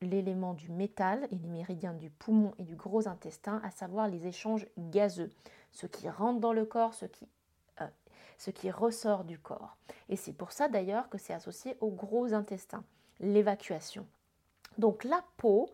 l'élément 0.00 0.54
du 0.54 0.70
métal 0.70 1.26
et 1.30 1.36
les 1.36 1.48
méridiens 1.48 1.94
du 1.94 2.10
poumon 2.10 2.52
et 2.58 2.64
du 2.64 2.76
gros 2.76 3.08
intestin, 3.08 3.60
à 3.64 3.70
savoir 3.70 4.08
les 4.08 4.26
échanges 4.26 4.66
gazeux, 4.78 5.30
ce 5.72 5.86
qui 5.86 6.08
rentre 6.08 6.40
dans 6.40 6.52
le 6.52 6.66
corps, 6.66 6.94
ce 6.94 7.06
qui, 7.06 7.26
euh, 7.80 7.86
ce 8.38 8.50
qui 8.50 8.70
ressort 8.70 9.24
du 9.24 9.38
corps. 9.38 9.76
Et 10.08 10.16
c'est 10.16 10.32
pour 10.32 10.52
ça 10.52 10.68
d'ailleurs 10.68 11.08
que 11.08 11.18
c'est 11.18 11.32
associé 11.32 11.76
au 11.80 11.90
gros 11.90 12.34
intestin, 12.34 12.84
l'évacuation. 13.20 14.06
Donc 14.78 15.04
la 15.04 15.24
peau, 15.36 15.70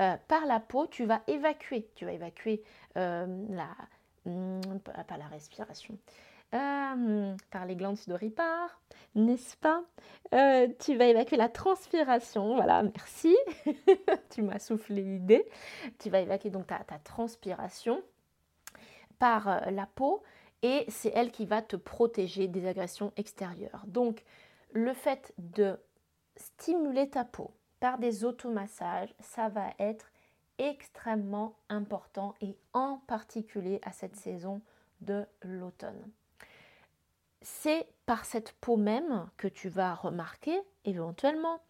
euh, 0.00 0.16
par 0.28 0.46
la 0.46 0.60
peau, 0.60 0.86
tu 0.86 1.04
vas 1.06 1.22
évacuer, 1.26 1.90
tu 1.96 2.04
vas 2.04 2.12
évacuer 2.12 2.62
euh, 2.96 3.26
la, 3.50 3.68
hmm, 4.24 4.78
pas 4.80 5.16
la 5.16 5.26
respiration, 5.26 5.98
euh, 6.54 7.34
par 7.50 7.66
les 7.66 7.74
glandes 7.74 7.96
sudoripares, 7.96 8.80
n'est-ce 9.16 9.56
pas? 9.56 9.82
Tu 10.78 10.96
vas 10.96 11.06
évacuer 11.06 11.36
la 11.36 11.48
transpiration, 11.48 12.54
voilà, 12.54 12.84
merci, 12.84 13.36
tu 14.30 14.42
m'as 14.42 14.60
soufflé 14.60 15.02
l'idée. 15.02 15.48
Tu 15.98 16.10
vas 16.10 16.20
évacuer 16.20 16.50
donc 16.50 16.68
ta, 16.68 16.78
transpiration 17.02 18.00
par 19.18 19.70
la 19.70 19.86
peau 19.86 20.22
et 20.62 20.84
c'est 20.88 21.12
elle 21.14 21.32
qui 21.32 21.44
va 21.44 21.60
te 21.60 21.74
protéger 21.74 22.46
des 22.46 22.66
agressions 22.68 23.12
extérieures. 23.16 23.82
Donc 23.86 24.22
le 24.72 24.92
fait 24.92 25.32
de 25.38 25.76
stimuler 26.36 27.10
ta 27.10 27.24
peau 27.24 27.50
par 27.80 27.98
des 27.98 28.24
automassages, 28.24 29.14
ça 29.20 29.48
va 29.48 29.70
être 29.78 30.10
extrêmement 30.58 31.54
important 31.68 32.34
et 32.40 32.56
en 32.72 32.98
particulier 33.06 33.80
à 33.84 33.92
cette 33.92 34.16
saison 34.16 34.60
de 35.00 35.24
l'automne 35.42 36.10
c'est 37.42 37.86
par 38.06 38.24
cette 38.24 38.52
peau 38.52 38.76
même 38.76 39.28
que 39.36 39.48
tu 39.48 39.68
vas 39.68 39.94
remarquer 39.94 40.60
éventuellement 40.84 41.60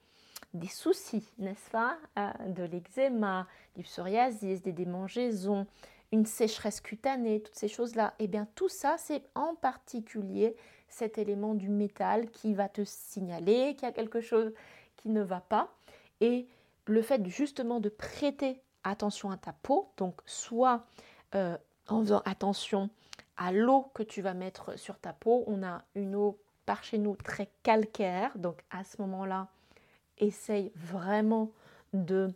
des 0.54 0.68
soucis, 0.68 1.30
n'est-ce 1.38 1.70
pas 1.70 1.98
euh, 2.18 2.30
De 2.48 2.62
l'eczéma, 2.62 3.46
du 3.76 3.82
psoriasis, 3.82 4.62
des 4.62 4.72
démangeaisons, 4.72 5.66
une 6.10 6.24
sécheresse 6.24 6.80
cutanée, 6.80 7.42
toutes 7.42 7.54
ces 7.54 7.68
choses-là. 7.68 8.14
Eh 8.18 8.28
bien, 8.28 8.48
tout 8.54 8.68
ça, 8.68 8.96
c'est 8.98 9.22
en 9.34 9.54
particulier 9.54 10.56
cet 10.88 11.18
élément 11.18 11.54
du 11.54 11.68
métal 11.68 12.30
qui 12.30 12.54
va 12.54 12.68
te 12.68 12.82
signaler 12.84 13.74
qu'il 13.74 13.86
y 13.86 13.90
a 13.90 13.92
quelque 13.92 14.20
chose 14.20 14.54
qui 14.96 15.10
ne 15.10 15.22
va 15.22 15.40
pas. 15.40 15.74
Et 16.20 16.48
le 16.86 17.02
fait 17.02 17.24
justement 17.26 17.80
de 17.80 17.88
prêter 17.88 18.62
attention 18.84 19.30
à 19.30 19.36
ta 19.36 19.52
peau, 19.52 19.92
donc 19.96 20.20
soit 20.26 20.86
euh, 21.34 21.56
en 21.88 22.00
faisant 22.00 22.22
attention 22.24 22.90
à 23.36 23.52
l'eau 23.52 23.90
que 23.94 24.02
tu 24.02 24.22
vas 24.22 24.34
mettre 24.34 24.78
sur 24.78 24.98
ta 24.98 25.12
peau. 25.12 25.44
On 25.46 25.62
a 25.62 25.82
une 25.94 26.14
eau 26.14 26.38
par 26.66 26.84
chez 26.84 26.98
nous 26.98 27.16
très 27.16 27.48
calcaire, 27.62 28.36
donc 28.36 28.62
à 28.70 28.84
ce 28.84 29.00
moment-là, 29.02 29.48
essaye 30.18 30.72
vraiment 30.74 31.50
de 31.92 32.32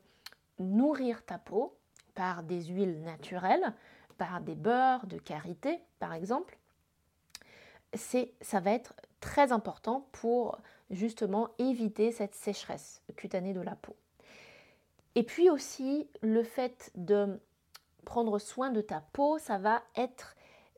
nourrir 0.58 1.24
ta 1.24 1.38
peau 1.38 1.76
par 2.14 2.42
des 2.42 2.64
huiles 2.64 3.02
naturelles, 3.02 3.74
par 4.16 4.40
des 4.40 4.54
beurres 4.54 5.06
de 5.06 5.18
karité 5.18 5.80
par 5.98 6.14
exemple. 6.14 6.56
Ça 7.94 8.60
va 8.60 8.70
être 8.70 8.94
très 9.20 9.52
important 9.52 10.06
pour 10.12 10.58
justement 10.92 11.48
éviter 11.58 12.12
cette 12.12 12.34
sécheresse 12.34 13.02
cutanée 13.16 13.54
de 13.54 13.60
la 13.60 13.74
peau. 13.74 13.96
Et 15.14 15.22
puis 15.22 15.50
aussi 15.50 16.08
le 16.22 16.42
fait 16.42 16.90
de 16.94 17.40
prendre 18.04 18.38
soin 18.38 18.70
de 18.70 18.80
ta 18.80 19.00
peau, 19.12 19.38
ça 19.38 19.58
va 19.58 19.82
être 19.96 20.36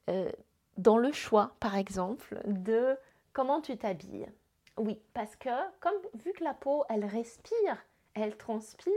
euh, 0.09 0.30
dans 0.76 0.99
le 0.99 1.12
choix, 1.12 1.54
par 1.61 1.76
exemple, 1.76 2.40
de 2.47 2.97
comment 3.33 3.61
tu 3.61 3.76
t'habilles. 3.76 4.28
Oui, 4.76 5.00
parce 5.12 5.37
que 5.37 5.50
comme 5.80 5.94
vu 6.14 6.33
que 6.33 6.42
la 6.42 6.54
peau, 6.54 6.85
elle 6.88 7.04
respire, 7.04 7.85
elle 8.14 8.37
transpire, 8.37 8.92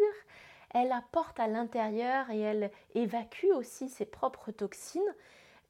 elle 0.73 0.91
apporte 0.91 1.39
à 1.39 1.47
l'intérieur 1.47 2.29
et 2.31 2.39
elle 2.39 2.71
évacue 2.95 3.51
aussi 3.55 3.89
ses 3.89 4.05
propres 4.05 4.51
toxines. 4.51 5.01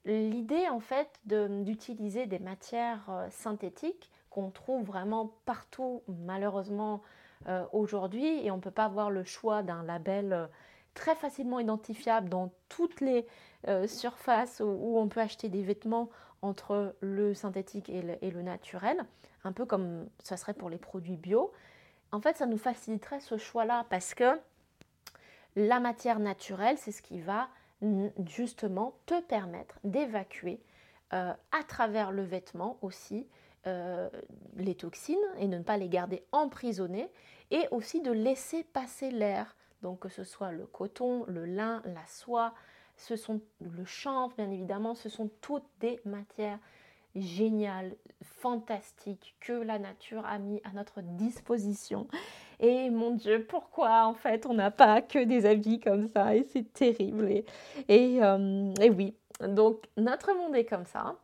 L'idée 0.05 0.69
en 0.69 0.79
fait 0.79 1.09
d'utiliser 1.25 2.25
des 2.25 2.39
matières 2.39 3.09
euh, 3.09 3.27
synthétiques 3.29 4.09
trouve 4.51 4.83
vraiment 4.85 5.33
partout 5.45 6.03
malheureusement 6.07 7.01
euh, 7.47 7.65
aujourd'hui 7.71 8.45
et 8.45 8.51
on 8.51 8.57
ne 8.57 8.61
peut 8.61 8.71
pas 8.71 8.85
avoir 8.85 9.11
le 9.11 9.23
choix 9.23 9.63
d'un 9.63 9.83
label 9.83 10.49
très 10.97 11.15
facilement 11.15 11.59
identifiable 11.59 12.27
dans 12.27 12.51
toutes 12.69 13.01
les 13.01 13.27
euh, 13.67 13.87
surfaces 13.87 14.61
où, 14.61 14.97
on 14.97 15.07
peut 15.07 15.19
acheter 15.19 15.47
des 15.47 15.61
vêtements 15.61 16.09
entre 16.41 16.95
le 17.01 17.33
synthétique 17.33 17.89
et 17.89 18.01
le, 18.01 18.41
naturel, 18.41 19.03
un 19.43 19.51
peu 19.51 19.65
comme 19.65 20.07
ça 20.23 20.37
serait 20.37 20.53
pour 20.53 20.69
les 20.69 20.77
produits 20.77 21.17
bio. 21.17 21.51
En 22.11 22.21
fait, 22.21 22.37
ça 22.37 22.45
nous 22.45 22.57
faciliterait 22.57 23.19
ce 23.19 23.37
choix-là 23.37 23.85
parce 23.89 24.13
que 24.13 24.39
la 25.55 25.79
matière 25.79 26.19
naturelle, 26.19 26.77
c'est 26.77 26.91
ce 26.91 27.01
qui 27.01 27.19
va 27.19 27.49
justement 28.25 28.95
te 29.05 29.19
permettre 29.21 29.79
d'évacuer 29.83 30.59
euh, 31.13 31.33
à 31.51 31.63
travers 31.63 32.11
le 32.11 32.23
vêtement 32.23 32.77
aussi 32.81 33.27
euh, 33.65 34.09
les 34.55 34.75
toxines 34.75 35.17
et 35.39 35.47
ne 35.47 35.59
pas 35.59 35.77
les 35.77 35.89
garder 35.89 36.23
emprisonnées 36.31 37.09
et 37.51 37.67
aussi 37.71 38.01
de 38.01 38.11
laisser 38.11 38.63
passer 38.63 39.11
l'air 39.11 39.55
donc 39.81 39.99
que 39.99 40.09
ce 40.09 40.23
soit 40.23 40.51
le 40.51 40.65
coton, 40.65 41.23
le 41.27 41.45
lin, 41.45 41.81
la 41.85 42.05
soie, 42.07 42.53
ce 42.95 43.15
sont 43.15 43.41
le 43.61 43.85
chanvre 43.85 44.35
bien 44.35 44.49
évidemment, 44.49 44.95
ce 44.95 45.09
sont 45.09 45.29
toutes 45.41 45.67
des 45.79 45.99
matières 46.05 46.59
géniales, 47.15 47.95
fantastiques 48.21 49.35
que 49.39 49.53
la 49.53 49.79
nature 49.79 50.25
a 50.25 50.37
mis 50.37 50.61
à 50.63 50.71
notre 50.73 51.01
disposition. 51.01 52.07
Et 52.59 52.89
mon 52.89 53.11
Dieu, 53.11 53.45
pourquoi 53.47 54.05
en 54.05 54.13
fait 54.13 54.45
on 54.45 54.53
n'a 54.53 54.71
pas 54.71 55.01
que 55.01 55.23
des 55.23 55.45
habits 55.45 55.79
comme 55.79 56.09
ça? 56.09 56.35
Et 56.35 56.43
c'est 56.43 56.71
terrible. 56.73 57.43
Et, 57.87 58.23
euh, 58.23 58.73
oui, 58.91 59.15
donc 59.41 59.85
notre 59.95 60.33
monde 60.35 60.55
est 60.55 60.65
comme 60.65 60.85
ça 60.85 61.15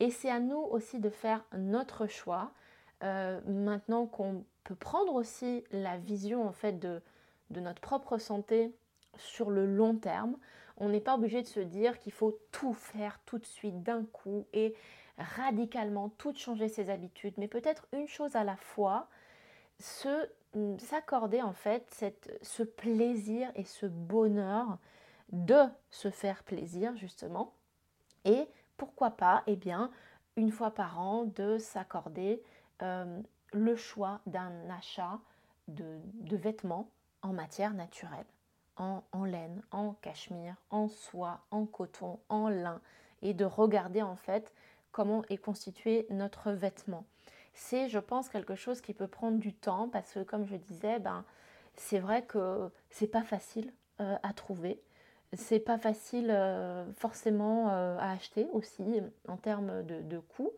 et 0.00 0.10
c'est 0.10 0.30
à 0.30 0.40
nous 0.40 0.58
aussi 0.58 0.98
de 0.98 1.10
faire 1.10 1.44
notre 1.56 2.06
choix. 2.06 2.52
Euh, 3.02 3.40
maintenant 3.46 4.06
qu'on 4.06 4.44
peut 4.64 4.74
prendre 4.74 5.14
aussi 5.14 5.64
la 5.70 5.96
vision 5.96 6.46
en 6.46 6.52
fait 6.52 6.78
de, 6.78 7.00
de 7.50 7.60
notre 7.60 7.80
propre 7.80 8.18
santé 8.18 8.74
sur 9.16 9.50
le 9.50 9.66
long 9.66 9.96
terme. 9.96 10.36
On 10.76 10.88
n'est 10.88 11.00
pas 11.00 11.14
obligé 11.14 11.42
de 11.42 11.46
se 11.46 11.60
dire 11.60 11.98
qu'il 11.98 12.12
faut 12.12 12.38
tout 12.52 12.72
faire 12.72 13.20
tout 13.26 13.38
de 13.38 13.44
suite 13.44 13.82
d'un 13.82 14.04
coup 14.04 14.46
et 14.52 14.74
radicalement 15.18 16.08
tout 16.10 16.34
changer 16.34 16.68
ses 16.68 16.88
habitudes, 16.90 17.34
mais 17.36 17.48
peut-être 17.48 17.86
une 17.92 18.08
chose 18.08 18.36
à 18.36 18.44
la 18.44 18.56
fois, 18.56 19.08
se 19.78 20.28
mm, 20.54 20.78
s'accorder 20.78 21.42
en 21.42 21.52
fait 21.52 21.86
cette, 21.90 22.38
ce 22.42 22.62
plaisir 22.62 23.50
et 23.54 23.64
ce 23.64 23.86
bonheur 23.86 24.78
de 25.32 25.62
se 25.90 26.10
faire 26.10 26.42
plaisir 26.42 26.96
justement 26.96 27.54
et 28.24 28.48
pourquoi 28.80 29.10
pas 29.10 29.42
eh 29.46 29.56
bien 29.56 29.90
une 30.36 30.50
fois 30.50 30.70
par 30.70 30.98
an 30.98 31.24
de 31.24 31.58
s'accorder 31.58 32.42
euh, 32.80 33.20
le 33.52 33.76
choix 33.76 34.20
d'un 34.24 34.70
achat 34.70 35.18
de 35.68 36.36
vêtements 36.36 36.88
en 37.20 37.34
matière 37.34 37.74
naturelle, 37.74 38.24
en, 38.76 39.02
laine, 39.24 39.62
en 39.70 39.92
cachemire, 40.00 40.56
en 40.70 40.88
soie, 40.88 41.40
en 41.50 41.66
coton, 41.66 42.18
en 42.30 42.48
lin 42.48 42.80
et 43.20 43.34
de 43.34 43.44
regarder 43.44 44.00
en 44.00 44.16
fait 44.16 44.50
comment 44.92 45.22
est 45.28 45.36
constitué 45.36 46.06
notre 46.08 46.50
vêtement. 46.52 47.04
C'est, 47.52 47.90
je 47.90 47.98
pense, 47.98 48.30
quelque 48.30 48.54
chose 48.54 48.80
qui 48.80 48.94
peut 48.94 49.06
prendre 49.06 49.38
du 49.38 49.52
temps 49.52 49.90
parce 49.90 50.14
que, 50.14 50.22
comme 50.22 50.46
je 50.46 50.56
disais, 50.56 50.98
ben, 50.98 51.26
c'est 51.74 51.98
vrai 51.98 52.24
que 52.24 52.70
c'est 52.88 53.08
pas 53.08 53.22
facile 53.22 53.72
euh, 54.00 54.16
à 54.22 54.32
trouver. 54.32 54.80
C'est 55.32 55.60
pas 55.60 55.78
facile 55.78 56.30
euh, 56.30 56.84
forcément 56.94 57.70
euh, 57.70 57.96
à 57.98 58.12
acheter 58.12 58.48
aussi 58.52 59.00
en 59.28 59.36
termes 59.36 59.84
de, 59.84 60.18
coût. 60.18 60.50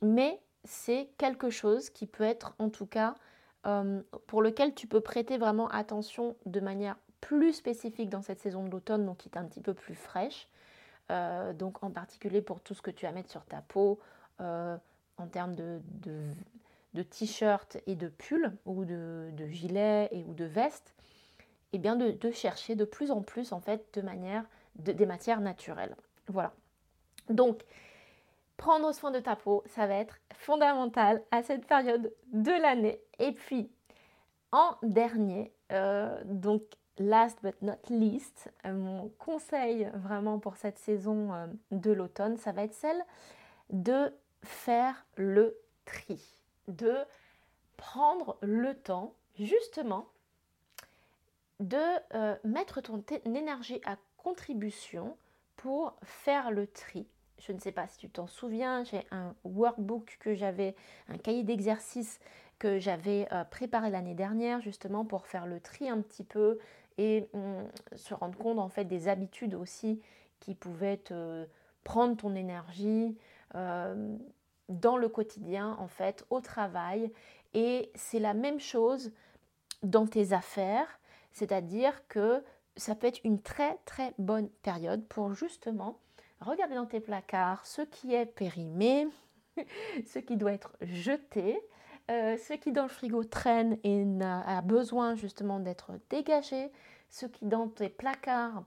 Mais 0.00 0.40
c'est 0.64 1.10
quelque 1.18 1.50
chose 1.50 1.90
qui 1.90 2.06
peut 2.06 2.24
être 2.24 2.54
en 2.58 2.70
tout 2.70 2.86
cas 2.86 3.14
pour 4.26 4.42
lequel 4.42 4.74
tu 4.74 4.86
peux 4.86 5.00
prêter 5.00 5.38
vraiment 5.38 5.68
attention 5.68 6.36
de 6.44 6.60
manière 6.60 6.98
plus 7.22 7.54
spécifique 7.54 8.10
dans 8.10 8.20
cette 8.20 8.38
saison 8.40 8.62
de 8.62 8.70
l'automne, 8.70 9.06
donc 9.06 9.16
qui 9.16 9.30
est 9.30 9.38
un 9.38 9.44
petit 9.46 9.62
peu 9.62 9.72
plus 9.72 9.94
fraîche. 9.94 10.48
donc 11.54 11.82
en 11.82 11.90
particulier 11.90 12.42
pour 12.42 12.60
tout 12.60 12.74
ce 12.74 12.82
que 12.82 12.90
tu 12.90 13.06
vas 13.06 13.12
mettre 13.12 13.30
sur 13.30 13.42
ta 13.46 13.62
peau, 13.62 13.98
en 14.38 15.26
termes 15.30 15.54
de, 15.54 15.80
t-shirt 17.04 17.78
et 17.86 17.94
de 17.94 18.08
pull 18.08 18.52
ou 18.66 18.84
de, 18.84 19.30
de 19.32 19.46
gilet 19.46 20.10
et, 20.12 20.24
ou 20.24 20.34
de 20.34 20.44
veste, 20.44 20.94
eh 21.74 21.78
bien 21.78 21.96
de, 21.96 22.30
chercher 22.30 22.76
de 22.76 22.84
plus 22.84 23.10
en 23.10 23.20
plus 23.20 23.52
en 23.52 23.60
fait 23.60 23.84
de 23.94 24.00
manière 24.00 24.44
des 24.76 25.06
matières 25.06 25.40
naturelles. 25.40 25.96
Voilà. 26.28 26.52
Donc 27.28 27.64
prendre 28.56 28.92
soin 28.92 29.10
de 29.10 29.18
ta 29.18 29.34
peau, 29.34 29.64
ça 29.66 29.86
va 29.88 29.94
être 29.94 30.18
fondamental 30.34 31.22
à 31.32 31.42
cette 31.42 31.66
période 31.66 32.12
de 32.32 32.50
l'année. 32.50 33.00
Et 33.18 33.32
puis 33.32 33.70
en 34.52 34.76
dernier, 34.82 35.52
euh, 35.72 36.22
donc 36.24 36.62
last 36.98 37.38
but 37.42 37.60
not 37.60 37.80
least, 37.90 38.52
euh, 38.64 38.72
mon 38.72 39.08
conseil 39.18 39.90
vraiment 39.94 40.38
pour 40.38 40.56
cette 40.56 40.78
saison 40.78 41.34
euh, 41.34 41.46
de 41.72 41.90
l'automne, 41.90 42.36
ça 42.36 42.52
va 42.52 42.62
être 42.62 42.74
celle 42.74 43.02
de 43.70 44.12
faire 44.44 45.04
le 45.16 45.58
tri, 45.84 46.20
de 46.68 46.94
prendre 47.76 48.36
le 48.42 48.74
temps 48.74 49.14
justement 49.38 50.06
de 51.60 51.78
euh, 52.14 52.36
mettre 52.44 52.80
ton 52.80 53.02
énergie 53.24 53.80
à 53.84 53.96
contribution 54.16 55.16
pour 55.56 55.94
faire 56.02 56.50
le 56.50 56.66
tri. 56.66 57.06
Je 57.38 57.52
ne 57.52 57.58
sais 57.58 57.72
pas 57.72 57.86
si 57.86 57.98
tu 57.98 58.08
t'en 58.08 58.26
souviens, 58.26 58.84
j'ai 58.84 59.06
un 59.10 59.34
workbook 59.44 60.16
que 60.20 60.34
j'avais, 60.34 60.74
un 61.08 61.18
cahier 61.18 61.42
d'exercice 61.42 62.20
que 62.58 62.78
j'avais 62.78 63.28
euh, 63.32 63.44
préparé 63.44 63.90
l'année 63.90 64.14
dernière 64.14 64.60
justement 64.60 65.04
pour 65.04 65.26
faire 65.26 65.46
le 65.46 65.60
tri 65.60 65.88
un 65.88 66.00
petit 66.00 66.24
peu 66.24 66.58
et 66.96 67.28
hum, 67.32 67.68
se 67.94 68.14
rendre 68.14 68.38
compte 68.38 68.58
en 68.58 68.68
fait 68.68 68.84
des 68.84 69.08
habitudes 69.08 69.54
aussi 69.54 70.00
qui 70.40 70.54
pouvaient 70.54 70.98
te 70.98 71.46
prendre 71.82 72.16
ton 72.16 72.34
énergie, 72.34 73.16
euh, 73.54 74.16
dans 74.68 74.96
le 74.96 75.08
quotidien, 75.08 75.76
en 75.78 75.88
fait, 75.88 76.24
au 76.30 76.40
travail. 76.40 77.12
Et 77.52 77.90
c'est 77.94 78.18
la 78.18 78.34
même 78.34 78.58
chose 78.58 79.12
dans 79.82 80.06
tes 80.06 80.32
affaires, 80.32 80.98
c'est-à-dire 81.34 82.08
que 82.08 82.42
ça 82.76 82.94
peut 82.94 83.06
être 83.06 83.20
une 83.24 83.42
très 83.42 83.78
très 83.84 84.14
bonne 84.18 84.48
période 84.62 85.06
pour 85.06 85.34
justement 85.34 86.00
regarder 86.40 86.74
dans 86.74 86.86
tes 86.86 87.00
placards 87.00 87.66
ce 87.66 87.82
qui 87.82 88.14
est 88.14 88.26
périmé, 88.26 89.06
ce 90.06 90.18
qui 90.18 90.36
doit 90.36 90.52
être 90.52 90.76
jeté, 90.80 91.60
euh, 92.10 92.36
ce 92.36 92.54
qui 92.54 92.72
dans 92.72 92.82
le 92.84 92.88
frigo 92.88 93.24
traîne 93.24 93.78
et 93.82 94.04
a, 94.22 94.60
besoin 94.62 95.14
justement 95.14 95.58
d'être 95.58 95.92
dégagé, 96.10 96.70
ce 97.08 97.26
qui 97.26 97.44
dans 97.46 97.68
tes 97.68 97.88
placards 97.88 98.64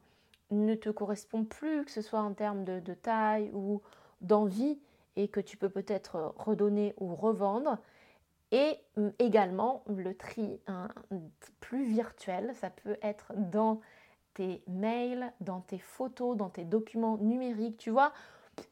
ne 0.50 0.76
te 0.76 0.90
correspond 0.90 1.44
plus, 1.44 1.84
que 1.86 1.92
ce 1.92 2.02
soit 2.02 2.22
en 2.22 2.34
termes 2.34 2.64
de, 2.64 2.94
taille 2.94 3.52
ou 3.54 3.82
d'envie 4.22 4.80
et 5.16 5.28
que 5.28 5.40
tu 5.40 5.58
peux 5.58 5.70
peut-être 5.70 6.34
redonner 6.38 6.94
ou 6.98 7.16
revendre. 7.16 7.78
Et 8.52 8.78
également 9.20 9.84
le 9.88 10.16
tri 10.16 10.62
plus 11.60 11.86
virtuel, 11.86 12.54
ça 12.56 12.70
peut 12.70 12.98
être 13.02 13.34
dans 13.36 13.82
tes 14.34 14.64
mails, 14.68 15.34
dans 15.42 15.62
tes 15.62 15.80
photos, 15.80 16.38
dans 16.38 16.50
tes 16.50 16.64
documents 16.64 17.18
numériques. 17.18 17.78
Tu 17.78 17.90
vois, 17.90 18.14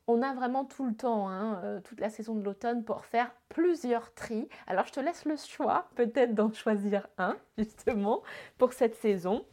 on 0.08 0.22
a 0.22 0.34
vraiment 0.34 0.66
tout 0.66 0.86
le 0.86 0.96
temps, 0.96 1.30
hein, 1.30 1.60
euh, 1.64 1.80
toute 1.82 2.00
la 2.00 2.10
saison 2.10 2.36
de 2.36 2.44
l'automne 2.44 2.84
pour 2.84 3.06
faire 3.06 3.32
plusieurs 3.50 4.14
tris. 4.14 4.48
Alors 4.68 4.86
je 4.86 4.94
te 4.94 5.00
laisse 5.00 5.26
le 5.26 5.36
choix 5.36 5.90
peut-être 5.96 6.34
d'en 6.34 6.52
choisir 6.54 7.08
un 7.18 7.36
justement 7.58 8.24
pour 8.58 8.74
cette 8.74 8.96
saison 8.96 9.46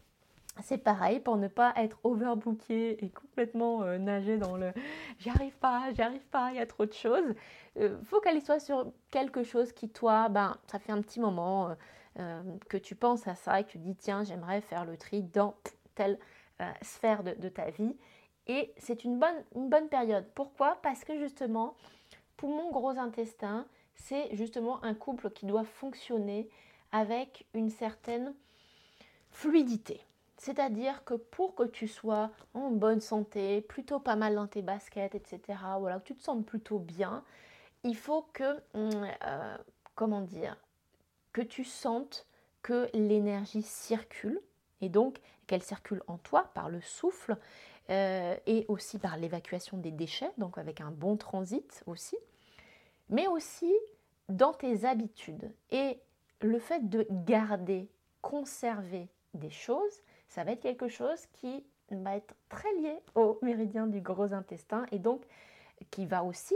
c'est 0.61 0.79
pareil 0.79 1.21
pour 1.21 1.37
ne 1.37 1.49
pas 1.49 1.73
être 1.77 1.99
overbooké 2.05 3.03
et 3.05 3.09
complètement 3.11 3.83
euh, 3.83 3.99
nager 3.99 4.37
dans 4.37 4.57
le 4.57 4.73
j'y 5.19 5.31
arrive 5.31 5.57
pas, 5.57 5.91
j'y 5.95 6.03
arrive 6.03 6.27
pas, 6.27 6.51
il 6.51 6.57
y 6.57 6.61
a 6.61 6.67
trop 6.67 6.85
de 6.85 6.93
choses. 6.93 7.35
Euh, 7.79 7.99
focalise-toi 8.05 8.61
sur 8.61 8.93
quelque 9.11 9.45
chose 9.45 9.73
qui, 9.73 9.89
toi, 9.89 10.29
ben, 10.29 10.57
ça 10.67 10.79
fait 10.79 10.93
un 10.93 11.01
petit 11.01 11.21
moment 11.21 11.75
euh, 12.19 12.43
que 12.69 12.77
tu 12.77 12.95
penses 12.95 13.27
à 13.27 13.35
ça 13.35 13.61
et 13.61 13.65
que 13.65 13.71
tu 13.71 13.79
dis 13.79 13.97
tiens, 13.97 14.25
j'aimerais 14.25 14.61
faire 14.61 14.85
le 14.85 14.97
tri 14.97 15.23
dans 15.23 15.55
telle 15.95 16.19
sphère 16.83 17.25
de, 17.25 17.33
de, 17.33 17.49
ta 17.49 17.71
vie. 17.71 17.97
Et 18.47 18.73
c'est 18.77 19.03
une 19.03 19.19
bonne, 19.19 19.45
une 19.57 19.69
bonne 19.69 19.89
période. 19.89 20.25
Pourquoi? 20.35 20.79
Parce 20.81 21.03
que 21.03 21.19
justement, 21.19 21.75
poumon, 22.37 22.71
gros 22.71 22.99
intestin, 22.99 23.67
c'est 23.95 24.29
justement 24.37 24.83
un 24.85 24.95
couple 24.95 25.31
qui 25.31 25.45
doit 25.45 25.65
fonctionner 25.65 26.49
avec 26.93 27.47
une 27.55 27.71
certaine 27.71 28.33
fluidité. 29.31 30.01
C'est-à-dire 30.43 31.05
que 31.05 31.15
pour 31.15 31.55
que 31.55 31.63
tu 31.63 31.87
sois 31.87 32.33
en 32.53 32.73
bonne 32.73 33.01
santé, 33.01 33.61
plutôt 33.61 34.01
pas 34.01 34.17
mal 34.17 34.35
dans 34.35 34.49
tes 34.49 34.61
baskets, 34.61 35.15
etc., 35.15 35.41
voilà, 35.79 36.01
que 36.01 36.07
tu 36.07 36.17
te 36.17 36.21
sens 36.21 36.45
plutôt 36.45 36.81
bien, 36.81 37.23
il 37.85 37.97
faut 37.97 38.23
que, 38.33 38.57
hum, 38.75 39.07
euh, 39.25 39.57
comment 39.95 40.21
dire, 40.21 40.57
que 41.33 41.43
tu 41.43 41.63
sentes 41.63 42.27
que 42.61 42.91
l'énergie 42.93 43.63
circule 43.63 44.41
et 44.81 44.89
donc 44.89 45.21
qu'elle 45.47 45.63
circule 45.63 46.03
en 46.09 46.19
toi 46.19 46.51
par 46.55 46.71
le 46.71 46.81
souffle 46.81 47.37
euh, 47.91 48.37
et 48.47 48.67
aussi 48.67 48.99
par 48.99 49.19
l'évacuation 49.19 49.79
des 49.79 49.93
déchets, 49.93 50.33
donc 50.39 50.59
avec 50.59 50.81
un 50.81 50.91
bon 50.91 51.17
transit 51.17 51.85
aussi, 51.87 52.17
mais 53.11 53.29
aussi 53.29 53.73
dans 54.29 54.53
tes 54.53 54.87
habitudes. 54.87 55.55
Et 55.71 56.01
le 56.41 56.59
fait 56.59 56.89
de 56.89 57.07
garder, 57.11 57.89
conserver 58.23 59.09
des 59.35 59.51
choses, 59.51 60.03
ça 60.33 60.45
va 60.45 60.53
être 60.53 60.63
quelque 60.63 60.89
chose 60.89 61.27
qui 61.35 61.63
va 61.91 62.17
être 62.17 62.35
très 62.49 62.73
lié 62.77 62.95
au 63.15 63.39
méridien 63.43 63.87
du 63.87 64.01
gros 64.01 64.33
intestin 64.33 64.87
et 64.91 64.99
donc 64.99 65.23
qui 65.91 66.07
va 66.07 66.25
aussi 66.25 66.55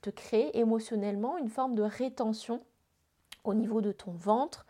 te 0.00 0.08
créer 0.08 0.58
émotionnellement 0.58 1.36
une 1.36 1.50
forme 1.50 1.74
de 1.74 1.82
rétention 1.82 2.64
au 3.44 3.52
niveau 3.52 3.82
de 3.82 3.92
ton 3.92 4.12
ventre 4.12 4.64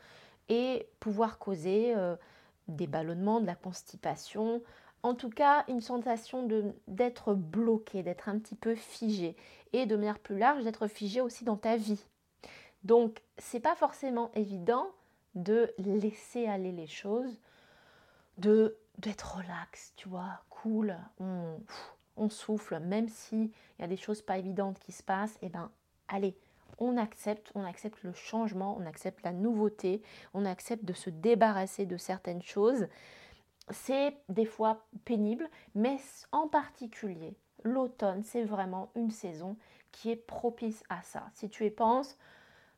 et 0.48 0.88
pouvoir 0.98 1.38
causer 1.38 1.94
euh, 1.96 2.16
des 2.66 2.88
ballonnements, 2.88 3.40
de 3.40 3.46
la 3.46 3.54
constipation, 3.54 4.62
en 5.04 5.14
tout 5.14 5.30
cas 5.30 5.64
une 5.68 5.80
sensation 5.80 6.48
d'être 6.88 7.34
bloqué, 7.34 8.02
d'être 8.02 8.28
un 8.28 8.40
petit 8.40 8.56
peu 8.56 8.74
figé 8.74 9.36
et 9.72 9.86
de 9.86 9.94
manière 9.94 10.18
plus 10.18 10.38
large 10.38 10.64
d'être 10.64 10.88
figé 10.88 11.20
aussi 11.20 11.44
dans 11.44 11.56
ta 11.56 11.76
vie. 11.76 12.04
Donc 12.82 13.22
c'est 13.38 13.60
pas 13.60 13.76
forcément 13.76 14.32
évident 14.34 14.88
de 15.36 15.72
laisser 15.78 16.46
aller 16.46 16.72
les 16.72 16.88
choses, 16.88 17.38
d'être 18.40 19.37
relax, 19.37 19.92
tu 19.96 20.09
vois, 20.09 20.42
cool, 20.48 20.96
on, 21.18 22.29
souffle, 22.29 22.79
même 22.81 23.09
s'il 23.09 23.50
y 23.79 23.83
a 23.83 23.87
des 23.87 23.96
choses 23.96 24.20
pas 24.20 24.37
évidentes 24.37 24.79
qui 24.79 24.92
se 24.92 25.03
passent, 25.03 25.37
et 25.37 25.46
eh 25.46 25.48
ben 25.48 25.70
allez, 26.09 26.37
on 26.79 26.96
accepte, 26.96 27.50
on 27.55 27.64
accepte 27.64 28.03
le 28.03 28.12
changement, 28.12 28.76
on 28.79 28.87
accepte 28.87 29.22
la 29.24 29.33
nouveauté, 29.33 30.03
on 30.35 30.44
accepte 30.44 30.85
de 30.85 30.92
se 30.92 31.11
débarrasser 31.11 31.87
de 31.87 31.96
certaines 31.96 32.42
choses. 32.42 32.87
C'est 33.70 34.16
des 34.29 34.44
fois 34.44 34.85
pénible, 35.05 35.48
mais 35.74 35.98
en 36.33 36.46
particulier, 36.46 37.35
l'automne, 37.64 38.22
c'est 38.22 38.44
vraiment 38.44 38.90
une 38.94 39.11
saison 39.11 39.57
qui 39.92 40.11
est 40.11 40.16
propice 40.16 40.83
à 40.88 41.03
ça. 41.03 41.31
Si 41.35 41.48
tu 41.48 41.66
y 41.66 41.70
penses, 41.70 42.18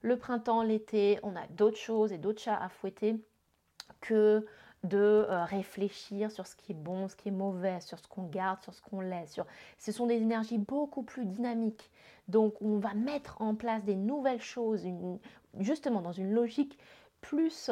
le 0.03 0.17
printemps, 0.19 0.63
l'été, 0.63 1.19
on 1.23 1.37
a 1.37 1.47
d'autres 1.49 1.79
choses 1.79 2.13
et 2.13 2.19
d'autres 2.19 2.41
chats 2.41 2.57
à 2.57 2.69
fouetter 2.69 3.17
que 4.01 4.47
de 4.85 4.99
euh, 5.29 5.45
réfléchir 5.45 6.31
sur 6.31 6.47
ce 6.47 6.57
qui 6.57 6.73
est 6.73 6.77
bon, 6.77 7.09
ce 7.09 7.15
qui 7.15 7.29
est 7.29 7.33
mauvais, 7.33 7.81
sur 7.81 7.99
ce 7.99 8.09
qu'on 8.09 8.25
garde, 8.25 8.61
sur 8.63 8.75
ce 8.75 8.83
qu'on 8.83 9.01
laisse. 9.01 9.39
Ce 9.79 9.93
sont 9.93 10.07
des 10.07 10.17
énergies 10.17 10.59
beaucoup 10.59 11.03
plus 11.03 11.25
dynamiques. 11.25 11.91
Donc 12.29 12.55
on 12.61 12.79
va 12.79 12.95
mettre 12.95 13.41
en 13.41 13.55
place 13.55 13.85
des 13.85 13.95
nouvelles 13.95 14.41
choses, 14.41 14.85
justement 15.59 16.01
dans 16.01 16.13
une 16.13 16.33
logique 16.33 16.79
plus 17.21 17.71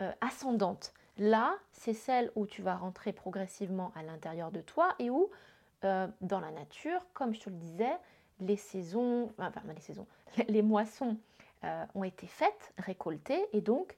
euh, 0.00 0.12
ascendante. 0.20 0.92
Là, 1.16 1.54
c'est 1.72 1.94
celle 1.94 2.30
où 2.34 2.46
tu 2.46 2.62
vas 2.62 2.76
rentrer 2.76 3.12
progressivement 3.12 3.92
à 3.94 4.02
l'intérieur 4.02 4.50
de 4.50 4.60
toi 4.60 4.94
et 4.98 5.10
où, 5.10 5.30
euh, 5.84 6.08
dans 6.20 6.40
la 6.40 6.50
nature, 6.50 7.06
comme 7.12 7.34
je 7.34 7.40
te 7.40 7.50
le 7.50 7.56
disais, 7.56 7.96
les 8.40 8.56
saisons, 8.56 9.32
enfin 9.38 9.62
les 9.74 9.80
saisons, 9.80 10.06
les 10.48 10.62
moissons 10.62 11.16
ont 11.96 12.04
été 12.04 12.28
faites, 12.28 12.72
récoltées, 12.78 13.44
et 13.52 13.60
donc 13.60 13.96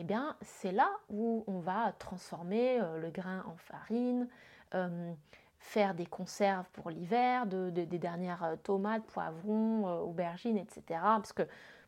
eh 0.00 0.04
bien 0.04 0.34
c'est 0.40 0.72
là 0.72 0.90
où 1.10 1.44
on 1.46 1.58
va 1.58 1.92
transformer 1.98 2.80
euh, 2.80 2.98
le 2.98 3.10
grain 3.10 3.44
en 3.46 3.56
farine, 3.56 4.28
euh, 4.74 5.12
faire 5.58 5.94
des 5.94 6.06
conserves 6.06 6.64
pour 6.72 6.88
l'hiver, 6.88 7.46
des 7.46 7.86
dernières 7.86 8.42
euh, 8.42 8.56
tomates, 8.56 9.04
poivrons, 9.04 9.84
aubergines, 10.02 10.56
etc. 10.56 10.82
Parce 10.88 11.34
que, 11.34 11.42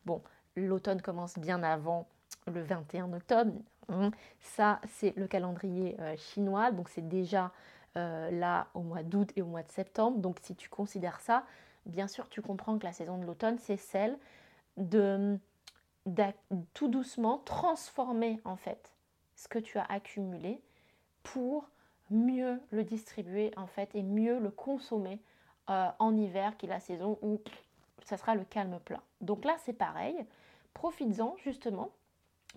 bon, 0.05 0.21
l'automne 0.55 1.01
commence 1.01 1.39
bien 1.39 1.63
avant 1.63 2.07
le 2.45 2.61
21 2.61 3.11
octobre. 3.13 3.53
Hein. 3.89 4.11
Ça, 4.39 4.79
c'est 4.87 5.17
le 5.17 5.25
calendrier 5.25 5.97
chinois, 6.17 6.71
donc 6.71 6.89
c'est 6.89 7.07
déjà 7.07 7.51
là 7.95 8.67
au 8.73 8.81
mois 8.81 9.03
d'août 9.03 9.31
et 9.35 9.41
au 9.41 9.47
mois 9.47 9.63
de 9.63 9.71
septembre. 9.71 10.19
Donc 10.19 10.37
si 10.41 10.55
tu 10.55 10.69
considères 10.69 11.19
ça, 11.19 11.43
bien 11.85 12.07
sûr, 12.07 12.29
tu 12.29 12.41
comprends 12.41 12.77
que 12.77 12.85
la 12.85 12.93
saison 12.93 13.17
de 13.17 13.25
l'automne, 13.25 13.57
c'est 13.59 13.77
celle 13.77 14.17
de 14.77 15.37
tout 16.73 16.87
doucement 16.87 17.39
transformer 17.39 18.39
en 18.45 18.55
fait 18.55 18.93
ce 19.35 19.47
que 19.47 19.59
tu 19.59 19.77
as 19.77 19.85
accumulé 19.85 20.61
pour 21.23 21.69
mieux 22.09 22.59
le 22.71 22.83
distribuer 22.83 23.51
en 23.57 23.67
fait 23.67 23.89
et 23.95 24.03
mieux 24.03 24.39
le 24.39 24.51
consommer 24.51 25.19
euh, 25.69 25.87
en 25.99 26.15
hiver 26.15 26.57
qui 26.57 26.65
est 26.65 26.69
la 26.69 26.79
saison 26.79 27.17
où 27.21 27.41
ça 28.03 28.17
sera 28.17 28.35
le 28.35 28.43
calme 28.43 28.79
plat. 28.83 29.01
Donc 29.21 29.45
là 29.45 29.55
c'est 29.63 29.73
pareil, 29.73 30.15
profites-en 30.73 31.35
justement 31.37 31.91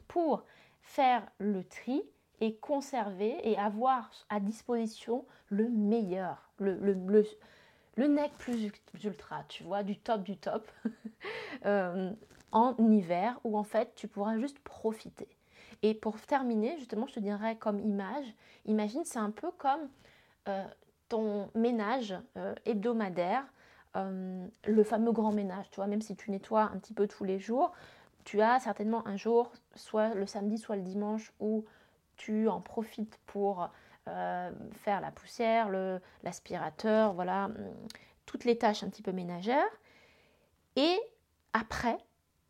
pour 0.09 0.43
faire 0.83 1.23
le 1.39 1.65
tri 1.65 2.03
et 2.41 2.57
conserver 2.57 3.49
et 3.49 3.57
avoir 3.57 4.11
à 4.29 4.41
disposition 4.41 5.25
le 5.49 5.69
meilleur, 5.69 6.51
le, 6.59 6.75
le, 6.79 6.93
le, 6.93 7.25
le 7.97 8.07
nec 8.09 8.33
plus 8.39 8.71
ultra, 9.05 9.45
tu 9.49 9.63
vois, 9.63 9.83
du 9.83 9.97
top 9.97 10.23
du 10.23 10.37
top, 10.37 10.71
euh, 11.65 12.13
en 12.53 12.75
hiver 12.79 13.39
où 13.45 13.59
en 13.59 13.65
fait 13.65 13.95
tu 13.95 14.09
pourras 14.09 14.39
juste 14.39 14.59
profiter. 14.61 15.29
Et 15.83 15.95
pour 15.95 16.21
terminer, 16.21 16.77
justement, 16.79 17.07
je 17.07 17.15
te 17.15 17.21
dirais 17.21 17.57
comme 17.57 17.81
image, 17.81 18.27
imagine, 18.65 19.05
c'est 19.05 19.19
un 19.19 19.31
peu 19.31 19.51
comme 19.59 19.89
euh, 20.49 20.65
ton 21.09 21.51
ménage 21.55 22.15
euh, 22.37 22.55
hebdomadaire, 22.65 23.45
euh, 23.97 24.47
le 24.65 24.85
fameux 24.85 25.13
grand 25.13 25.33
ménage, 25.33 25.71
tu 25.71 25.77
vois, 25.77 25.87
même 25.87 26.01
si 26.01 26.17
tu 26.17 26.31
nettoies 26.31 26.63
un 26.63 26.79
petit 26.79 26.95
peu 26.95 27.07
tous 27.07 27.25
les 27.25 27.39
jours, 27.39 27.73
tu 28.25 28.41
as 28.41 28.59
certainement 28.59 29.07
un 29.07 29.17
jour, 29.17 29.53
soit 29.75 30.15
le 30.15 30.27
samedi, 30.27 30.59
soit 30.59 30.77
le 30.77 30.83
dimanche, 30.83 31.33
où 31.41 31.65
tu 32.17 32.49
en 32.49 32.61
profites 32.61 33.21
pour 33.27 33.69
faire 34.05 35.01
la 35.01 35.11
poussière, 35.11 35.69
l'aspirateur, 36.23 37.13
voilà, 37.13 37.51
toutes 38.25 38.45
les 38.45 38.57
tâches 38.57 38.85
un 38.85 38.89
petit 38.89 39.03
peu 39.03 39.11
ménagères. 39.11 39.67
Et 40.77 40.97
après, 41.53 41.99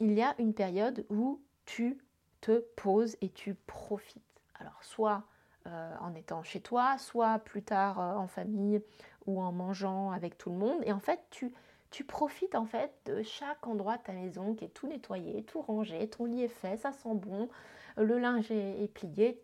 il 0.00 0.12
y 0.12 0.22
a 0.22 0.34
une 0.38 0.54
période 0.54 1.06
où 1.10 1.40
tu 1.64 1.98
te 2.40 2.60
poses 2.76 3.16
et 3.20 3.28
tu 3.30 3.54
profites. 3.54 4.22
Alors 4.58 4.82
soit 4.82 5.24
euh, 5.66 5.94
en 6.00 6.14
étant 6.14 6.42
chez 6.42 6.60
toi, 6.60 6.96
soit 6.98 7.38
plus 7.40 7.62
tard 7.62 8.00
euh, 8.00 8.14
en 8.14 8.28
famille 8.28 8.80
ou 9.26 9.42
en 9.42 9.52
mangeant 9.52 10.10
avec 10.12 10.38
tout 10.38 10.50
le 10.50 10.56
monde. 10.56 10.80
Et 10.84 10.92
en 10.92 11.00
fait, 11.00 11.20
tu, 11.30 11.52
tu 11.90 12.04
profites 12.04 12.54
en 12.54 12.66
fait 12.66 12.92
de 13.06 13.22
chaque 13.22 13.66
endroit 13.66 13.96
de 13.96 14.02
ta 14.02 14.12
maison 14.12 14.54
qui 14.54 14.64
est 14.64 14.68
tout 14.68 14.86
nettoyé, 14.86 15.42
tout 15.42 15.60
rangé, 15.60 16.08
ton 16.08 16.26
lit 16.26 16.42
est 16.42 16.48
fait, 16.48 16.76
ça 16.76 16.92
sent 16.92 17.14
bon, 17.14 17.48
le 17.96 18.18
linge 18.18 18.50
est, 18.50 18.92
plié. 18.92 19.42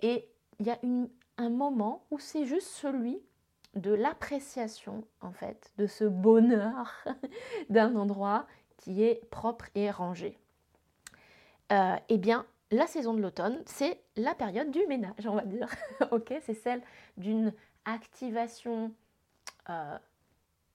Et 0.00 0.28
il 0.60 0.66
y 0.66 0.70
a 0.70 0.78
un 1.38 1.50
moment 1.50 2.04
où 2.10 2.18
c'est 2.18 2.46
juste 2.46 2.68
celui 2.68 3.20
de 3.74 3.92
l'appréciation 3.92 5.04
en 5.20 5.32
fait 5.32 5.72
de 5.78 5.86
ce 5.86 6.04
bonheur 6.04 6.92
d'un 7.70 7.96
endroit 7.96 8.46
qui 8.76 9.02
est 9.02 9.24
propre 9.30 9.66
et 9.74 9.90
rangé. 9.90 10.38
Euh, 11.72 11.96
eh 12.08 12.18
bien, 12.18 12.46
la 12.70 12.86
saison 12.86 13.14
de 13.14 13.20
l'automne, 13.20 13.62
c'est 13.66 14.00
la 14.16 14.34
période 14.34 14.70
du 14.70 14.86
ménage, 14.86 15.26
on 15.26 15.34
va 15.34 15.44
dire. 15.44 15.68
c'est 16.42 16.54
celle 16.54 16.82
d'une 17.16 17.52
activation 17.84 18.92
euh, 19.70 19.98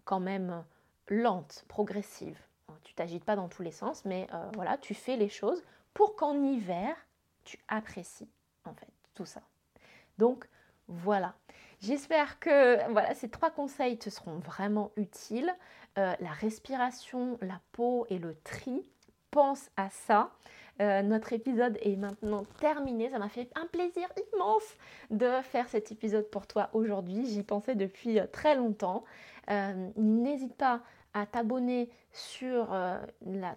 quand 0.06 0.20
même 0.20 0.64
lente, 1.08 1.66
progressive. 1.68 2.40
Tu 2.84 2.94
t'agites 2.94 3.24
pas 3.24 3.36
dans 3.36 3.50
tous 3.50 3.62
les 3.62 3.72
sens, 3.72 4.06
mais 4.06 4.28
euh, 4.34 4.50
voilà, 4.56 4.78
tu 4.78 4.94
fais 4.94 5.16
les 5.16 5.30
choses 5.30 5.62
pour 5.94 6.16
qu'en 6.16 6.42
hiver, 6.44 6.96
tu 7.44 7.60
apprécies 7.68 8.30
en 8.66 8.74
fait 8.74 8.88
tout 9.14 9.26
ça. 9.26 9.42
Donc 10.18 10.48
voilà. 10.88 11.36
J'espère 11.82 12.40
que 12.40 12.92
voilà, 12.92 13.14
ces 13.16 13.30
trois 13.30 13.52
conseils 13.52 13.98
te 13.98 14.10
seront 14.10 14.38
vraiment 14.38 14.92
utiles. 14.98 15.54
La 16.20 16.32
respiration, 16.32 17.38
la 17.42 17.60
peau 17.72 18.06
et 18.10 18.20
le 18.20 18.36
tri, 18.44 18.84
pense 19.32 19.70
à 19.78 19.90
ça. 19.90 20.32
Euh, 20.82 21.02
notre 21.02 21.34
épisode 21.34 21.78
est 21.82 21.98
maintenant 21.98 22.46
terminé. 22.60 23.10
Ça 23.10 23.20
m'a 23.20 23.30
fait 23.30 23.50
un 23.56 23.66
plaisir 23.68 24.08
immense 24.34 24.64
de 25.10 25.30
faire 25.44 25.68
cet 25.68 25.92
épisode 25.92 26.30
pour 26.30 26.48
toi 26.48 26.70
aujourd'hui. 26.74 27.26
J'y 27.26 27.44
pensais 27.44 27.76
depuis 27.76 28.20
euh, 28.20 28.26
très 28.32 28.56
longtemps. 28.56 29.04
Euh, 29.50 29.90
n'hésite 29.98 30.56
pas 30.56 30.82
à 31.14 31.26
t'abonner 31.26 31.90
sur 32.12 32.70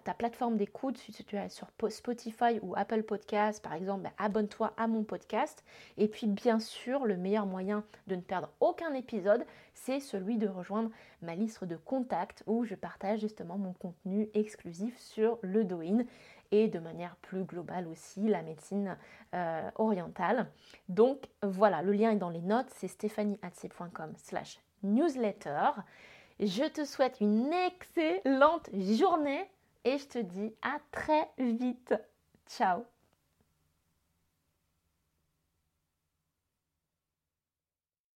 ta 0.03 0.13
plateforme 0.13 0.57
d'écoute, 0.57 0.97
si 0.97 1.11
tu 1.11 1.35
es 1.35 1.49
sur 1.49 1.67
Spotify 1.89 2.59
ou 2.61 2.73
Apple 2.75 3.03
Podcast 3.03 3.63
par 3.63 3.73
exemple, 3.73 4.03
ben, 4.03 4.11
abonne-toi 4.17 4.73
à 4.77 4.87
mon 4.87 5.03
podcast. 5.03 5.63
Et 5.97 6.07
puis 6.07 6.27
bien 6.27 6.59
sûr, 6.59 7.05
le 7.05 7.17
meilleur 7.17 7.45
moyen 7.45 7.83
de 8.07 8.15
ne 8.15 8.21
perdre 8.21 8.49
aucun 8.59 8.93
épisode, 8.93 9.45
c'est 9.73 9.99
celui 9.99 10.37
de 10.37 10.47
rejoindre 10.47 10.89
ma 11.21 11.35
liste 11.35 11.63
de 11.63 11.75
contacts 11.75 12.43
où 12.47 12.63
je 12.63 12.75
partage 12.75 13.19
justement 13.21 13.57
mon 13.57 13.73
contenu 13.73 14.29
exclusif 14.33 14.97
sur 14.99 15.39
le 15.41 15.63
Douyin 15.63 16.05
et 16.51 16.67
de 16.67 16.79
manière 16.79 17.15
plus 17.17 17.43
globale 17.43 17.87
aussi 17.87 18.27
la 18.27 18.43
médecine 18.43 18.95
euh, 19.33 19.69
orientale. 19.75 20.51
Donc 20.87 21.27
voilà, 21.41 21.81
le 21.81 21.91
lien 21.91 22.11
est 22.11 22.17
dans 22.17 22.29
les 22.29 22.41
notes, 22.41 22.69
c'est 22.69 22.87
stéphanieatc.com 22.87 24.13
slash 24.17 24.59
newsletter. 24.83 25.71
Je 26.45 26.65
te 26.65 26.83
souhaite 26.83 27.21
une 27.21 27.53
excellente 27.53 28.69
journée 28.73 29.49
et 29.85 29.97
je 29.97 30.05
te 30.05 30.19
dis 30.19 30.53
à 30.61 30.77
très 30.91 31.29
vite. 31.37 31.93
Ciao 32.49 32.83